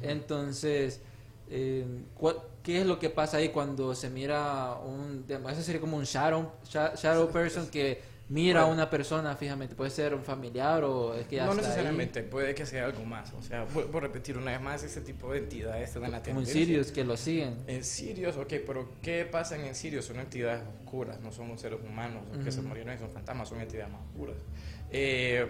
[0.00, 1.00] Entonces,
[1.50, 2.36] eh, ¿cuál-
[2.66, 5.24] ¿qué es lo que pasa ahí cuando se mira un...
[5.28, 9.76] Eso sería como un shadow, sha- shadow person que mira a una persona fijamente.
[9.76, 11.68] Puede ser un familiar o es que ya no está ahí.
[11.68, 13.32] necesariamente, puede que sea algo más.
[13.34, 16.18] O sea, por, por repetir una vez más, ese tipo de entidades te dan la
[16.18, 16.64] Como en tendencia.
[16.64, 17.54] Sirius que lo siguen.
[17.68, 20.06] En Sirius, ok, pero ¿qué pasa en Sirius?
[20.06, 23.92] Son entidades oscuras, no son seres humanos que se murieron y son fantasmas, son entidades
[23.92, 24.34] más oscuras.
[24.90, 25.46] Eh,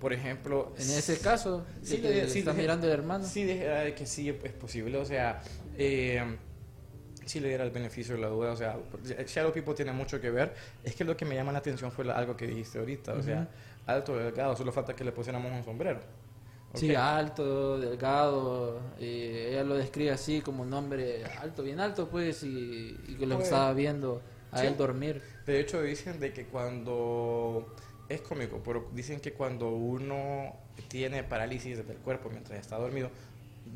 [0.00, 0.72] por ejemplo...
[0.78, 3.26] En ese caso, Sí, de- sí, está de- mirando el hermano.
[3.26, 5.42] Sí, de que sí es posible, o sea,
[5.76, 6.22] eh,
[7.26, 8.78] sí le diera el beneficio de la duda, o sea,
[9.26, 10.54] Shadow People tiene mucho que ver.
[10.82, 13.22] Es que lo que me llama la atención fue la- algo que dijiste ahorita, o
[13.22, 13.48] sea,
[13.86, 16.00] alto, delgado, solo falta que le pusiéramos un sombrero.
[16.74, 16.96] Sí, Ok.
[16.96, 18.80] alto, delgado.
[18.98, 23.36] ella lo describe así como un hombre alto, bien alto, pues, y, y que lo
[23.36, 24.66] Pues, estaba viendo a sí.
[24.66, 25.22] él dormir.
[25.46, 27.66] De hecho, dicen de que cuando...
[28.08, 30.54] Es cómico, pero dicen que cuando uno
[30.88, 33.08] tiene parálisis del cuerpo mientras está dormido,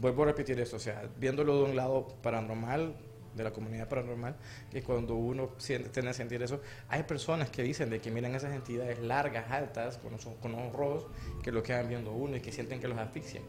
[0.00, 2.94] vuelvo a repetir esto, o sea, viéndolo de un lado paranormal,
[3.38, 4.36] de la comunidad paranormal,
[4.70, 8.34] que cuando uno siente, tiende a sentir eso, hay personas que dicen de que miran
[8.34, 11.06] esas entidades largas, altas, con ojos, con ojos rojos,
[11.42, 13.44] que lo quedan viendo uno y que sienten que los asfixian.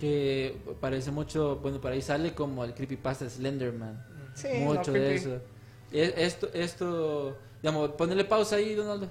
[0.00, 4.04] Que parece mucho, bueno, por ahí sale como el creepypasta Slenderman.
[4.34, 5.40] Sí, mucho no, de eso.
[5.92, 9.08] E- Esto, esto, digamos, ponele pausa ahí, Donaldo.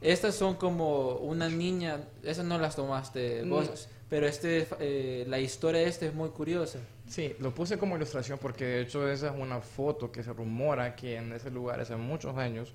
[0.00, 5.80] Estas son como una niña, esas no las tomaste vos, pero este, eh, la historia
[5.80, 6.78] de este es muy curiosa.
[7.08, 10.94] Sí, lo puse como ilustración porque de hecho esa es una foto que se rumora
[10.94, 12.74] que en ese lugar hace muchos años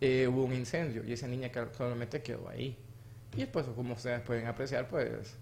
[0.00, 2.76] eh, hubo un incendio y esa niña que actualmente quedó ahí.
[3.34, 5.36] Y después, como ustedes pueden apreciar, pues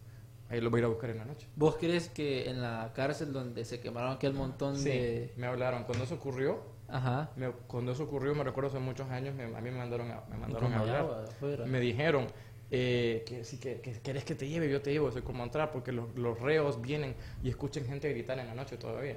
[0.50, 1.46] ahí lo voy a ir a buscar en la noche.
[1.56, 5.32] ¿Vos crees que en la cárcel donde se quemaron aquel montón Sí, de...
[5.36, 5.84] me hablaron.
[5.84, 7.30] Cuando eso ocurrió, Ajá.
[7.36, 10.22] me- cuando eso ocurrió, me recuerdo hace muchos años, me- a mí me mandaron a,
[10.28, 10.96] me mandaron a hablar.
[10.96, 11.24] agua.
[11.66, 12.26] Me dijeron
[12.70, 15.70] eh, que si que, que querés que te lleve, yo te llevo, soy como entrar,
[15.70, 19.16] porque los, los reos vienen y escuchan gente gritar en la noche todavía.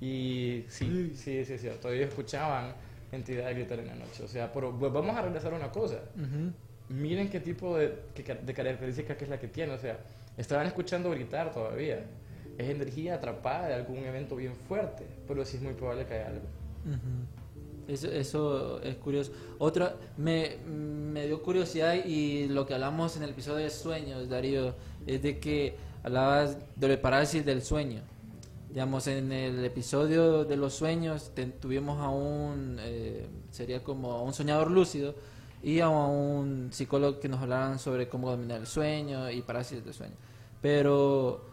[0.00, 2.74] Y sí, sí, sí, sí, todavía escuchaban
[3.12, 4.22] entidades gritar en la noche.
[4.22, 6.00] O sea, pero pues, vamos a regresar a una cosa.
[6.16, 6.52] Ujú.
[6.88, 9.72] Miren qué tipo de, de características que es la que tiene.
[9.72, 9.98] O sea,
[10.36, 12.04] estaban escuchando gritar todavía.
[12.58, 16.28] Es energía atrapada de algún evento bien fuerte, pero sí es muy probable que haya
[16.28, 16.46] algo.
[16.84, 17.43] Ujú.
[17.86, 19.32] Eso, eso es curioso.
[19.58, 24.74] Otra, me, me dio curiosidad y lo que hablamos en el episodio de sueños, Darío,
[25.06, 28.00] es de que hablabas de la parálisis del sueño.
[28.70, 34.22] Digamos, en el episodio de los sueños te- tuvimos a un, eh, sería como a
[34.22, 35.14] un soñador lúcido
[35.62, 39.94] y a un psicólogo que nos hablaran sobre cómo dominar el sueño y parálisis del
[39.94, 40.14] sueño.
[40.60, 41.44] Pero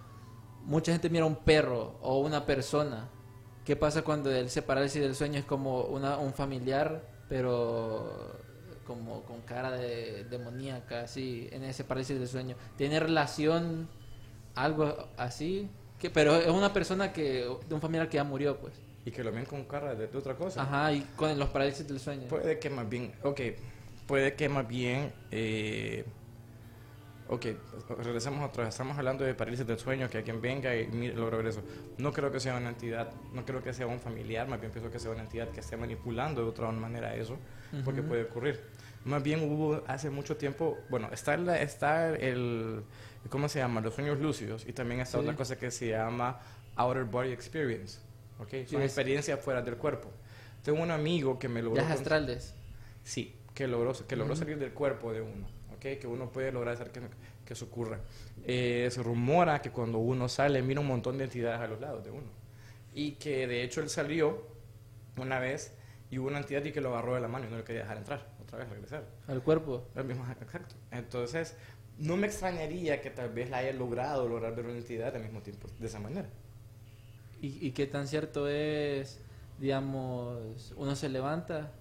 [0.63, 3.09] mucha gente mira a un perro o una persona.
[3.65, 8.39] ¿Qué pasa cuando el se parálisis del sueño es como una, un familiar, pero
[8.85, 12.55] como con cara de demoníaca, así, en ese parálisis del sueño?
[12.77, 13.87] ¿Tiene relación
[14.55, 15.69] algo así?
[15.99, 18.73] Que, pero es una persona que, de un familiar que ya murió, pues.
[19.05, 20.63] Y que lo ven con cara de, de otra cosa.
[20.63, 22.27] Ajá, y con los parálisis del sueño.
[22.27, 23.41] Puede que más bien, ok,
[24.07, 26.05] puede que más bien, eh,
[27.31, 27.45] ok,
[28.03, 28.73] regresamos otra vez.
[28.73, 31.61] Estamos hablando de parálisis del sueño, que quien venga y mire, lo regreso.
[31.97, 34.91] No creo que sea una entidad, no creo que sea un familiar, más bien pienso
[34.91, 37.37] que sea una entidad que esté manipulando de otra manera eso,
[37.85, 38.59] porque puede ocurrir.
[39.05, 42.83] Más bien hubo hace mucho tiempo, bueno, está, la, está el,
[43.29, 43.81] ¿cómo se llama?
[43.81, 45.23] Los sueños lúcidos y también está Sí.
[45.23, 46.39] otra cosa que se llama
[46.75, 47.97] Outer Body Experience,
[48.39, 48.49] ¿ok?
[48.49, 50.11] Son Sí, es- experiencias fuera del cuerpo.
[50.63, 51.81] Tengo un amigo que me logró...
[51.81, 52.53] Con- astrales.
[53.03, 55.47] Sí, que logró, que logró salir del cuerpo de uno,
[55.81, 55.99] ¿ok?
[55.99, 57.01] Que uno puede lograr hacer que,
[57.43, 57.99] que eso ocurra.
[58.45, 62.03] Eh, se rumora que cuando uno sale mira un montón de entidades a los lados
[62.03, 62.27] de uno.
[62.93, 64.45] Y que de hecho él salió
[65.17, 65.73] una vez
[66.11, 67.81] y hubo una entidad y que lo agarró de la mano y no le quería
[67.81, 69.05] dejar entrar, otra vez regresar.
[69.27, 69.87] Al cuerpo.
[69.95, 70.75] El mismo, exacto.
[70.91, 71.55] Entonces,
[71.97, 75.41] no me extrañaría que tal vez la haya logrado lograr ver una entidad al mismo
[75.41, 76.29] tiempo, de esa manera.
[77.41, 79.19] ¿Y, y qué tan cierto es,
[79.57, 81.71] digamos, uno se levanta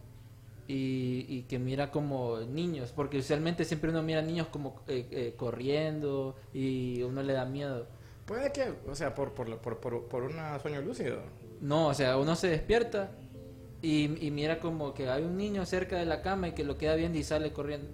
[0.70, 2.92] y, y que mira como niños?
[2.94, 7.88] Porque usualmente siempre uno mira niños como eh, eh, corriendo y uno le da miedo.
[8.24, 11.22] Puede que, o sea, por, por, por, por, por un sueño lúcido.
[11.60, 13.10] No, o sea, uno se despierta
[13.82, 16.78] y, y mira como que hay un niño cerca de la cama y que lo
[16.78, 17.88] queda viendo y sale corriendo.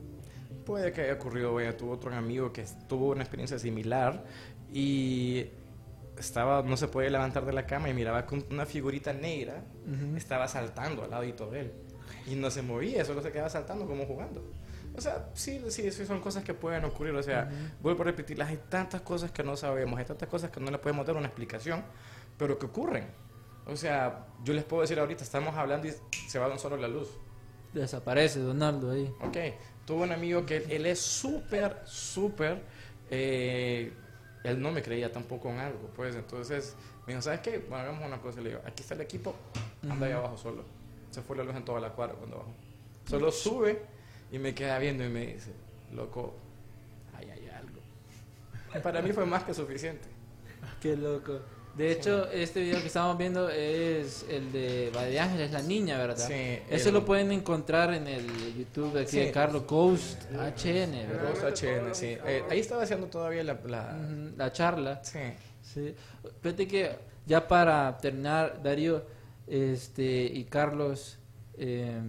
[0.66, 4.22] Puede que haya ocurrido, vaya, tuvo otro amigo que tuvo una experiencia similar
[4.70, 5.47] y
[6.18, 9.64] estaba, no se podía levantar de la cama y miraba con una figurita negra,
[10.14, 11.86] estaba saltando al ladito de él
[12.27, 14.43] y no se movía, solo se quedaba saltando como jugando.
[14.97, 17.14] O sea, sí, sí, sí son cosas que pueden ocurrir.
[17.14, 17.51] O sea,
[17.81, 20.79] vuelvo a repetirlas, hay tantas cosas que no sabemos, hay tantas cosas que no le
[20.79, 21.85] podemos dar una explicación,
[22.39, 23.07] pero que ocurren.
[23.66, 25.95] O sea, yo les puedo decir ahorita, estamos hablando y
[26.29, 27.09] se va solo la luz.
[27.72, 29.12] Desaparece Donaldo ahí.
[29.20, 29.37] Ok,
[29.85, 32.62] tuve un amigo que él, él es súper, súper...
[33.11, 33.93] eh,
[34.47, 37.59] él no me creía tampoco en algo, pues entonces me dijo, ¿sabes qué?
[37.59, 39.35] Bueno, hagamos una cosa, le digo, aquí está el equipo,
[39.89, 40.64] anda ahí abajo solo.
[41.11, 42.55] Se fue la luz en toda la cuadra cuando bajó.
[43.09, 43.83] Solo sube
[44.33, 45.53] y me queda viendo y me dice,
[45.95, 46.35] loco,
[47.17, 47.81] ahí hay algo.
[48.83, 50.09] Para mí fue más que suficiente.
[50.81, 51.41] Qué loco.
[51.77, 55.99] De hecho, este video que estamos viendo es el de Va de Ángeles, la niña,
[55.99, 56.27] ¿verdad?
[56.27, 58.27] Sí, Eso el- lo pueden encontrar en el
[58.57, 59.19] YouTube de aquí Sí.
[59.21, 61.35] de Carlos Ghost HN, ¿verdad?
[61.35, 62.17] Dos HN, sí.
[62.27, 63.59] Eh, ahí estaba haciendo todavía la...
[63.67, 63.95] la-
[64.37, 65.05] La charla.
[65.05, 65.19] Sí.
[65.63, 65.95] Sí.
[66.41, 66.97] Fíjate que
[67.27, 69.03] ya para terminar, Darío
[69.47, 71.18] este, y Carlos,
[71.59, 72.01] eh,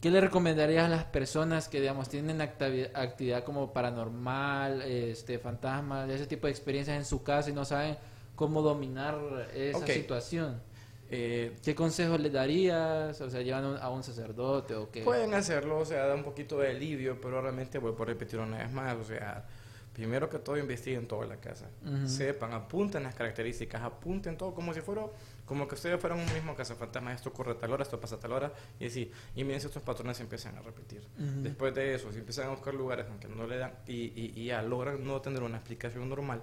[0.00, 6.08] ¿qué le recomendarías a las personas que, digamos, tienen activi- actividad como paranormal, este, fantasmas,
[6.10, 7.96] ese tipo de experiencias en su casa y no saben
[8.34, 9.18] cómo dominar
[9.54, 10.60] esa situación?
[11.08, 13.20] Eh, ¿Qué consejos le darías?
[13.20, 15.02] O sea, llevan a un sacerdote o qué?
[15.04, 18.58] Pueden hacerlo, o sea, da un poquito de alivio, pero realmente vuelvo a repetir una
[18.58, 19.46] vez más, o sea,
[19.92, 21.66] primero que todo investiguen toda la casa,
[22.08, 25.06] sepan, apunten las características, apunten todo como si fuera,
[25.46, 28.18] como que ustedes fueran un mismo cazafantasma, esto ocurre a tal hora, esto pasa a
[28.20, 31.06] tal hora, y así, y miren si estos patrones se empiezan a repetir.
[31.42, 34.46] Después de eso, si empiezan a buscar lugares aunque no le dan, y, y, y
[34.46, 36.42] ya logran no tener una explicación normal,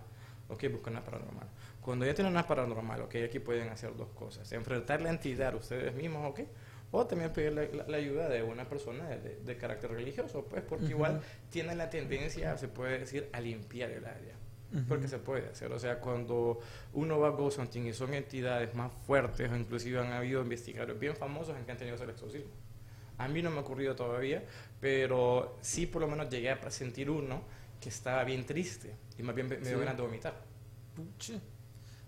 [0.49, 1.47] ok, buscan una paranormal.
[1.81, 4.49] Cuando ya tienen una paranormal, ok, aquí pueden hacer dos cosas.
[4.53, 6.39] Enfrentar la entidad ustedes mismos, ok,
[6.91, 10.45] o también pedir la, la- la ayuda de una persona de, de- de carácter religioso,
[10.45, 14.35] pues, porque igual tienen la tendencia, se puede decir, a limpiar el área.
[14.87, 15.71] Porque se puede hacer.
[15.71, 16.59] O sea, cuando
[16.93, 20.99] uno va a Ghost Hunting y son entidades más fuertes, o inclusive han habido investigadores
[20.99, 22.51] bien famosos en que han tenido ese exorcismo.
[23.19, 24.43] A mí no me ha ocurrido todavía,
[24.81, 27.43] pero sí por lo menos llegué a sentir uno
[27.79, 29.79] que estaba bien triste y más bien me dio Sí.
[29.79, 30.33] ganas de vomitar.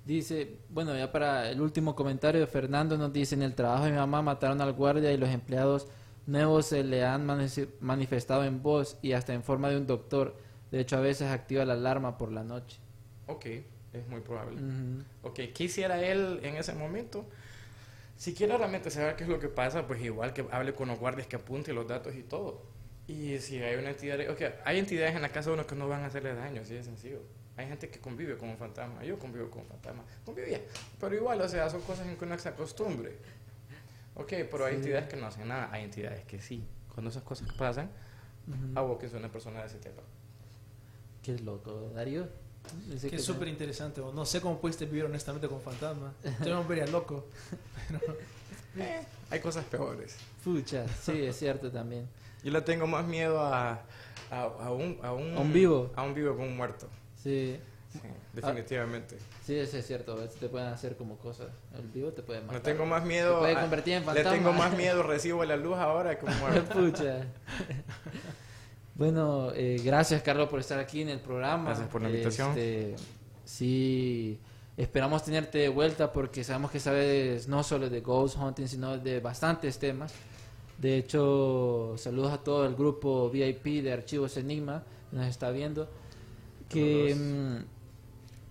[0.05, 3.97] Dice, bueno, ya para el último comentario, Fernando nos dice, en el trabajo de mi
[3.97, 5.87] mamá mataron al guardia y los empleados
[6.27, 10.35] nuevos se le han mani- manifestado en voz y hasta en forma de un doctor.
[10.75, 12.79] De hecho, a veces activa la alarma por la noche.
[13.27, 14.55] Ok, es muy probable.
[14.61, 15.03] Ujú.
[15.23, 17.25] Ok, ¿qué hiciera él en ese momento?
[18.17, 20.99] Si quiere realmente saber qué es lo que pasa, pues igual que hable con los
[20.99, 22.61] guardias, que apunte los datos y todo.
[23.07, 25.87] Y si hay una entidad, ok, hay entidades en la casa de uno que no
[25.87, 27.21] van a hacerle daño, así de sencillo.
[27.55, 30.59] Hay gente que convive con un fantasma, yo convivo con un fantasma, convivía,
[30.99, 33.13] pero igual, o sea, son cosas en que uno se acostumbre.
[34.15, 36.67] Ok, pero hay entidades que no hacen nada, hay entidades que sí.
[36.93, 37.89] Cuando esas cosas pasan,
[38.75, 40.01] abóquense a una persona de ese tipo.
[41.25, 42.27] Qué loco, Darío.
[42.87, 43.33] Dice Que es no.
[43.33, 44.01] súper interesante.
[44.01, 46.13] No sé cómo pudiste vivir honestamente con fantasma.
[46.45, 47.25] Yo me vería loco.
[48.77, 50.17] Eh, hay cosas peores.
[50.43, 52.09] Pucha, sí, es cierto también.
[52.43, 53.81] Yo le tengo más miedo a,
[54.29, 55.93] a, a un, a, un, ¿A un vivo?
[55.95, 56.89] A un vivo con un muerto.
[57.23, 57.57] Sí,
[57.93, 57.99] Sí,
[58.33, 59.17] definitivamente.
[59.45, 60.11] sí, eso es cierto.
[60.11, 61.47] A veces te pueden hacer como cosas.
[61.73, 62.55] El vivo te puede matar.
[62.55, 63.39] Le tengo más Te miedo.
[63.39, 64.31] puede a- convertir en le fantasma.
[64.33, 66.73] tengo más miedo, recibo la luz ahora que un muerto.
[66.73, 67.21] Pucha.
[68.95, 71.65] bueno, eh, gracias Carlos por estar aquí en el programa.
[71.65, 72.49] Gracias por la invitación.
[72.49, 72.95] Este,
[73.43, 74.39] sí,
[74.77, 79.19] esperamos tenerte de vuelta porque sabemos que sabes no solo de ghost hunting, sino de
[79.19, 80.13] bastantes temas.
[80.77, 85.89] De hecho, saludos a todo el grupo VIP de Archivos Enigma que nos está viendo.
[86.69, 87.75] que mm,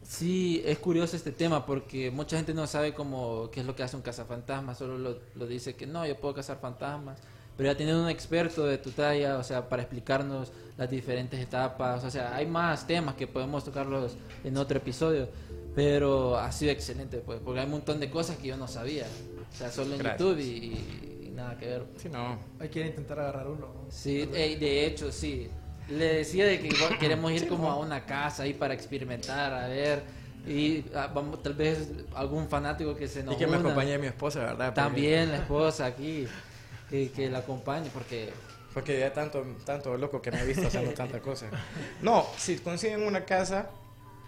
[0.02, 3.82] sí es curioso este tema porque mucha gente no sabe cómo qué es lo que
[3.82, 7.18] hace un cazafantasmas, solo lo, lo dice que no, yo puedo cazar fantasmas,
[7.56, 12.02] pero ya teniendo un experto de tu talla, o sea, para explicarnos las diferentes etapas,
[12.04, 15.28] o sea, hay más temas que podemos tocarlos en otro episodio,
[15.74, 19.06] pero ha sido excelente, pues, porque hay un montón de cosas que yo no sabía,
[19.52, 20.20] o sea, solo en Gracias.
[20.20, 21.84] YouTube y, y nada que ver.
[21.96, 22.38] Sí, no.
[22.60, 23.66] Hay que intentar agarrar uno.
[23.66, 23.90] ¿no?
[23.90, 25.48] Sí, de hecho, sí.
[25.88, 26.68] Le decía de que
[27.00, 30.02] queremos ir como a una casa ahí para experimentar, a ver.
[30.46, 33.60] Y ah, vamos, tal vez algún fanático que se nos Y que me una.
[33.60, 34.66] acompañe mi esposa, ¿verdad?
[34.68, 36.26] Porque- También la esposa aquí,
[36.90, 38.30] que, que la acompañe, porque
[38.72, 41.50] Porque ya tanto, tanto loco que me he visto haciendo tantas cosas.
[42.02, 43.70] No, si consiguen una casa,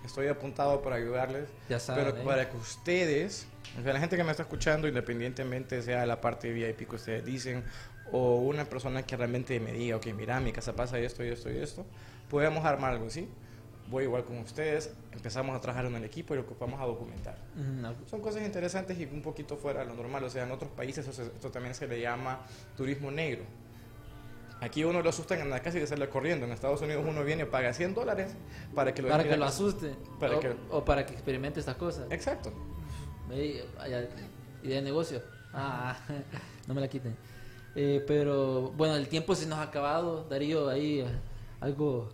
[0.05, 1.49] estoy apuntado para ayudarles.
[1.69, 2.25] Ya saben, Pero ¿eh?
[2.25, 3.47] para que ustedes,
[3.79, 7.25] o sea, la gente que me está escuchando, independientemente sea la parte VIP que ustedes
[7.25, 7.65] dicen,
[8.13, 11.51] o una persona que realmente me diga, ok, mira, mi casa pasa esto y esto
[11.51, 11.85] y esto,
[12.31, 13.29] podemos armar algo así.
[13.89, 17.39] Voy igual con ustedes, empezamos a trabajar en el equipo y lo ocupamos a documentar.
[17.55, 20.25] no, Son cosas interesantes y un poquito fuera de lo normal.
[20.25, 22.41] O sea, en otros países eso se- esto también se le llama
[22.77, 23.45] turismo negro.
[24.61, 26.47] Aquí uno lo asustan en la casa y le sale corriendo.
[26.47, 28.33] En Estados Unidos uno viene y paga 100 dólares
[28.75, 31.77] para que lo para que lo asuste Para o, que- o para que experimente estas
[31.77, 32.07] cosas.
[32.11, 32.53] Exacto.
[34.63, 35.23] Idea de negocio.
[35.53, 35.97] Ah,
[36.67, 37.17] no me la quiten.
[37.75, 41.07] Eh, pero bueno, el tiempo se nos ha acabado, Darío, ahí eh,
[41.61, 42.09] algo...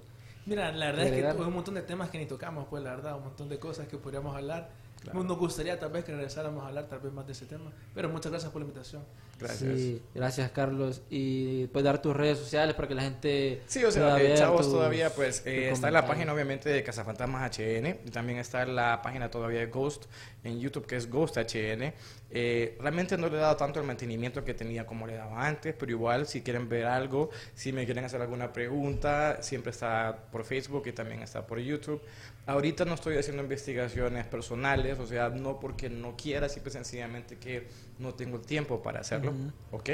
[0.44, 2.90] Mira, la verdad es que hay un montón de temas que ni tocamos, pues la
[2.90, 4.70] verdad, un montón de cosas que podríamos hablar.
[5.12, 7.72] Nos gustaría tal vez que regresáramos a hablar tal vez más de ese tema.
[7.94, 9.02] Pero muchas gracias por la invitación.
[9.38, 9.74] Gracias.
[9.76, 11.02] Sí, gracias Carlos.
[11.10, 13.62] Y puedes dar tus redes sociales para que la gente...
[13.66, 16.68] Sí, o sea, pueda eh, chavos, tus- todavía pues eh, está en la página obviamente
[16.68, 20.04] de Cazafantasmas HN y también está en la página todavía de Ghost
[20.44, 21.92] en YouTube que es Ghost HN.
[22.34, 25.74] Eh, realmente no le he dado tanto el mantenimiento que tenía como le daba antes,
[25.78, 30.44] pero igual si quieren ver algo, si me quieren hacer alguna pregunta, siempre está por
[30.44, 32.00] Facebook y también está por YouTube.
[32.44, 37.38] Ahorita no estoy haciendo investigaciones personales, o sea, no porque no quiera, simple y sencillamente
[37.38, 37.68] que
[37.98, 39.32] no tengo el tiempo para hacerlo,
[39.70, 39.90] ¿ok?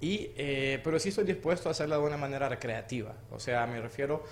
[0.00, 3.80] Y, eh, pero sí estoy dispuesto a hacerlo de una manera recreativa, o sea, me
[3.80, 4.22] refiero,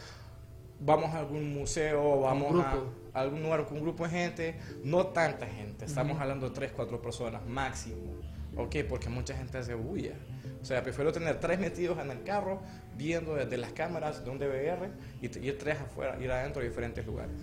[0.81, 2.73] vamos a algún museo, vamos a,
[3.15, 6.73] a algún lugar con un grupo de gente, no tanta gente, estamos hablando de tres,
[6.73, 8.21] cuatro personas máximo,
[8.57, 8.77] ¿ok?
[8.89, 10.15] Porque mucha gente hace bulla.
[10.61, 12.61] O sea, prefiero tener tres metidos en el carro,
[12.97, 14.91] viendo desde las cámaras de un DVR
[15.21, 17.37] y ir tres afuera, ir adentro de diferentes lugares.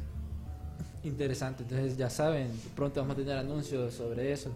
[1.03, 4.51] Interesante, entonces ya saben, pronto vamos a tener anuncios sobre eso.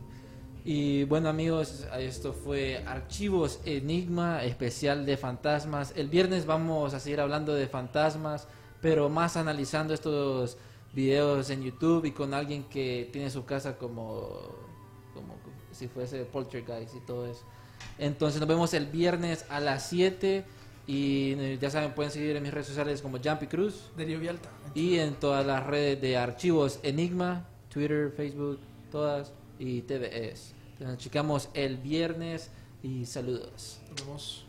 [0.63, 5.93] Y bueno amigos, esto fue Archivos Enigma, especial de fantasmas.
[5.95, 8.47] El viernes vamos a seguir hablando de fantasmas,
[8.81, 10.57] pero más analizando estos
[10.93, 14.41] videos en YouTube y con alguien que tiene su casa como,
[15.13, 15.35] como
[15.71, 17.45] si fuese poltergeist y todo eso.
[17.97, 20.45] Entonces nos vemos el viernes a las 7
[20.87, 23.91] y eh, ya saben, pueden seguir en mis redes sociales como Jumpy Cruz.
[23.97, 24.49] Darío Vialta.
[24.73, 28.59] Y en todas las redes de archivos Enigma, Twitter, Facebook,
[28.89, 30.53] todas y TVS.
[30.79, 33.81] Nos checamos el viernes y saludos.
[33.89, 34.45] Nos vemos.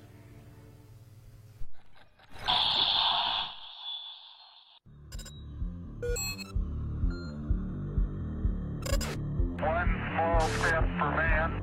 [9.60, 11.62] One small step for man.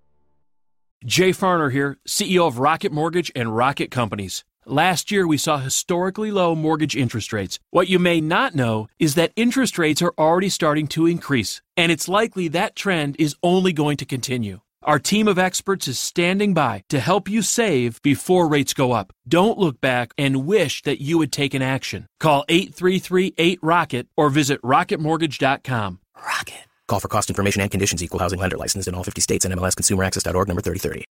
[1.03, 4.43] Jay Farner here, CEO of Rocket Mortgage and Rocket Companies.
[4.67, 7.57] Last year, we saw historically low mortgage interest rates.
[7.71, 11.91] What you may not know is that interest rates are already starting to increase, and
[11.91, 14.61] it's likely that trend is only going to continue.
[14.83, 19.11] Our team of experts is standing by to help you save before rates go up.
[19.27, 22.05] Don't look back and wish that you had taken action.
[22.19, 25.99] Call 833 8Rocket or visit rocketmortgage.com.
[26.15, 26.65] Rocket.
[26.91, 28.03] Call for cost information and conditions.
[28.03, 31.07] Equal housing lender licensed in all 50 states and MLSConsumerAccess.org number 3030.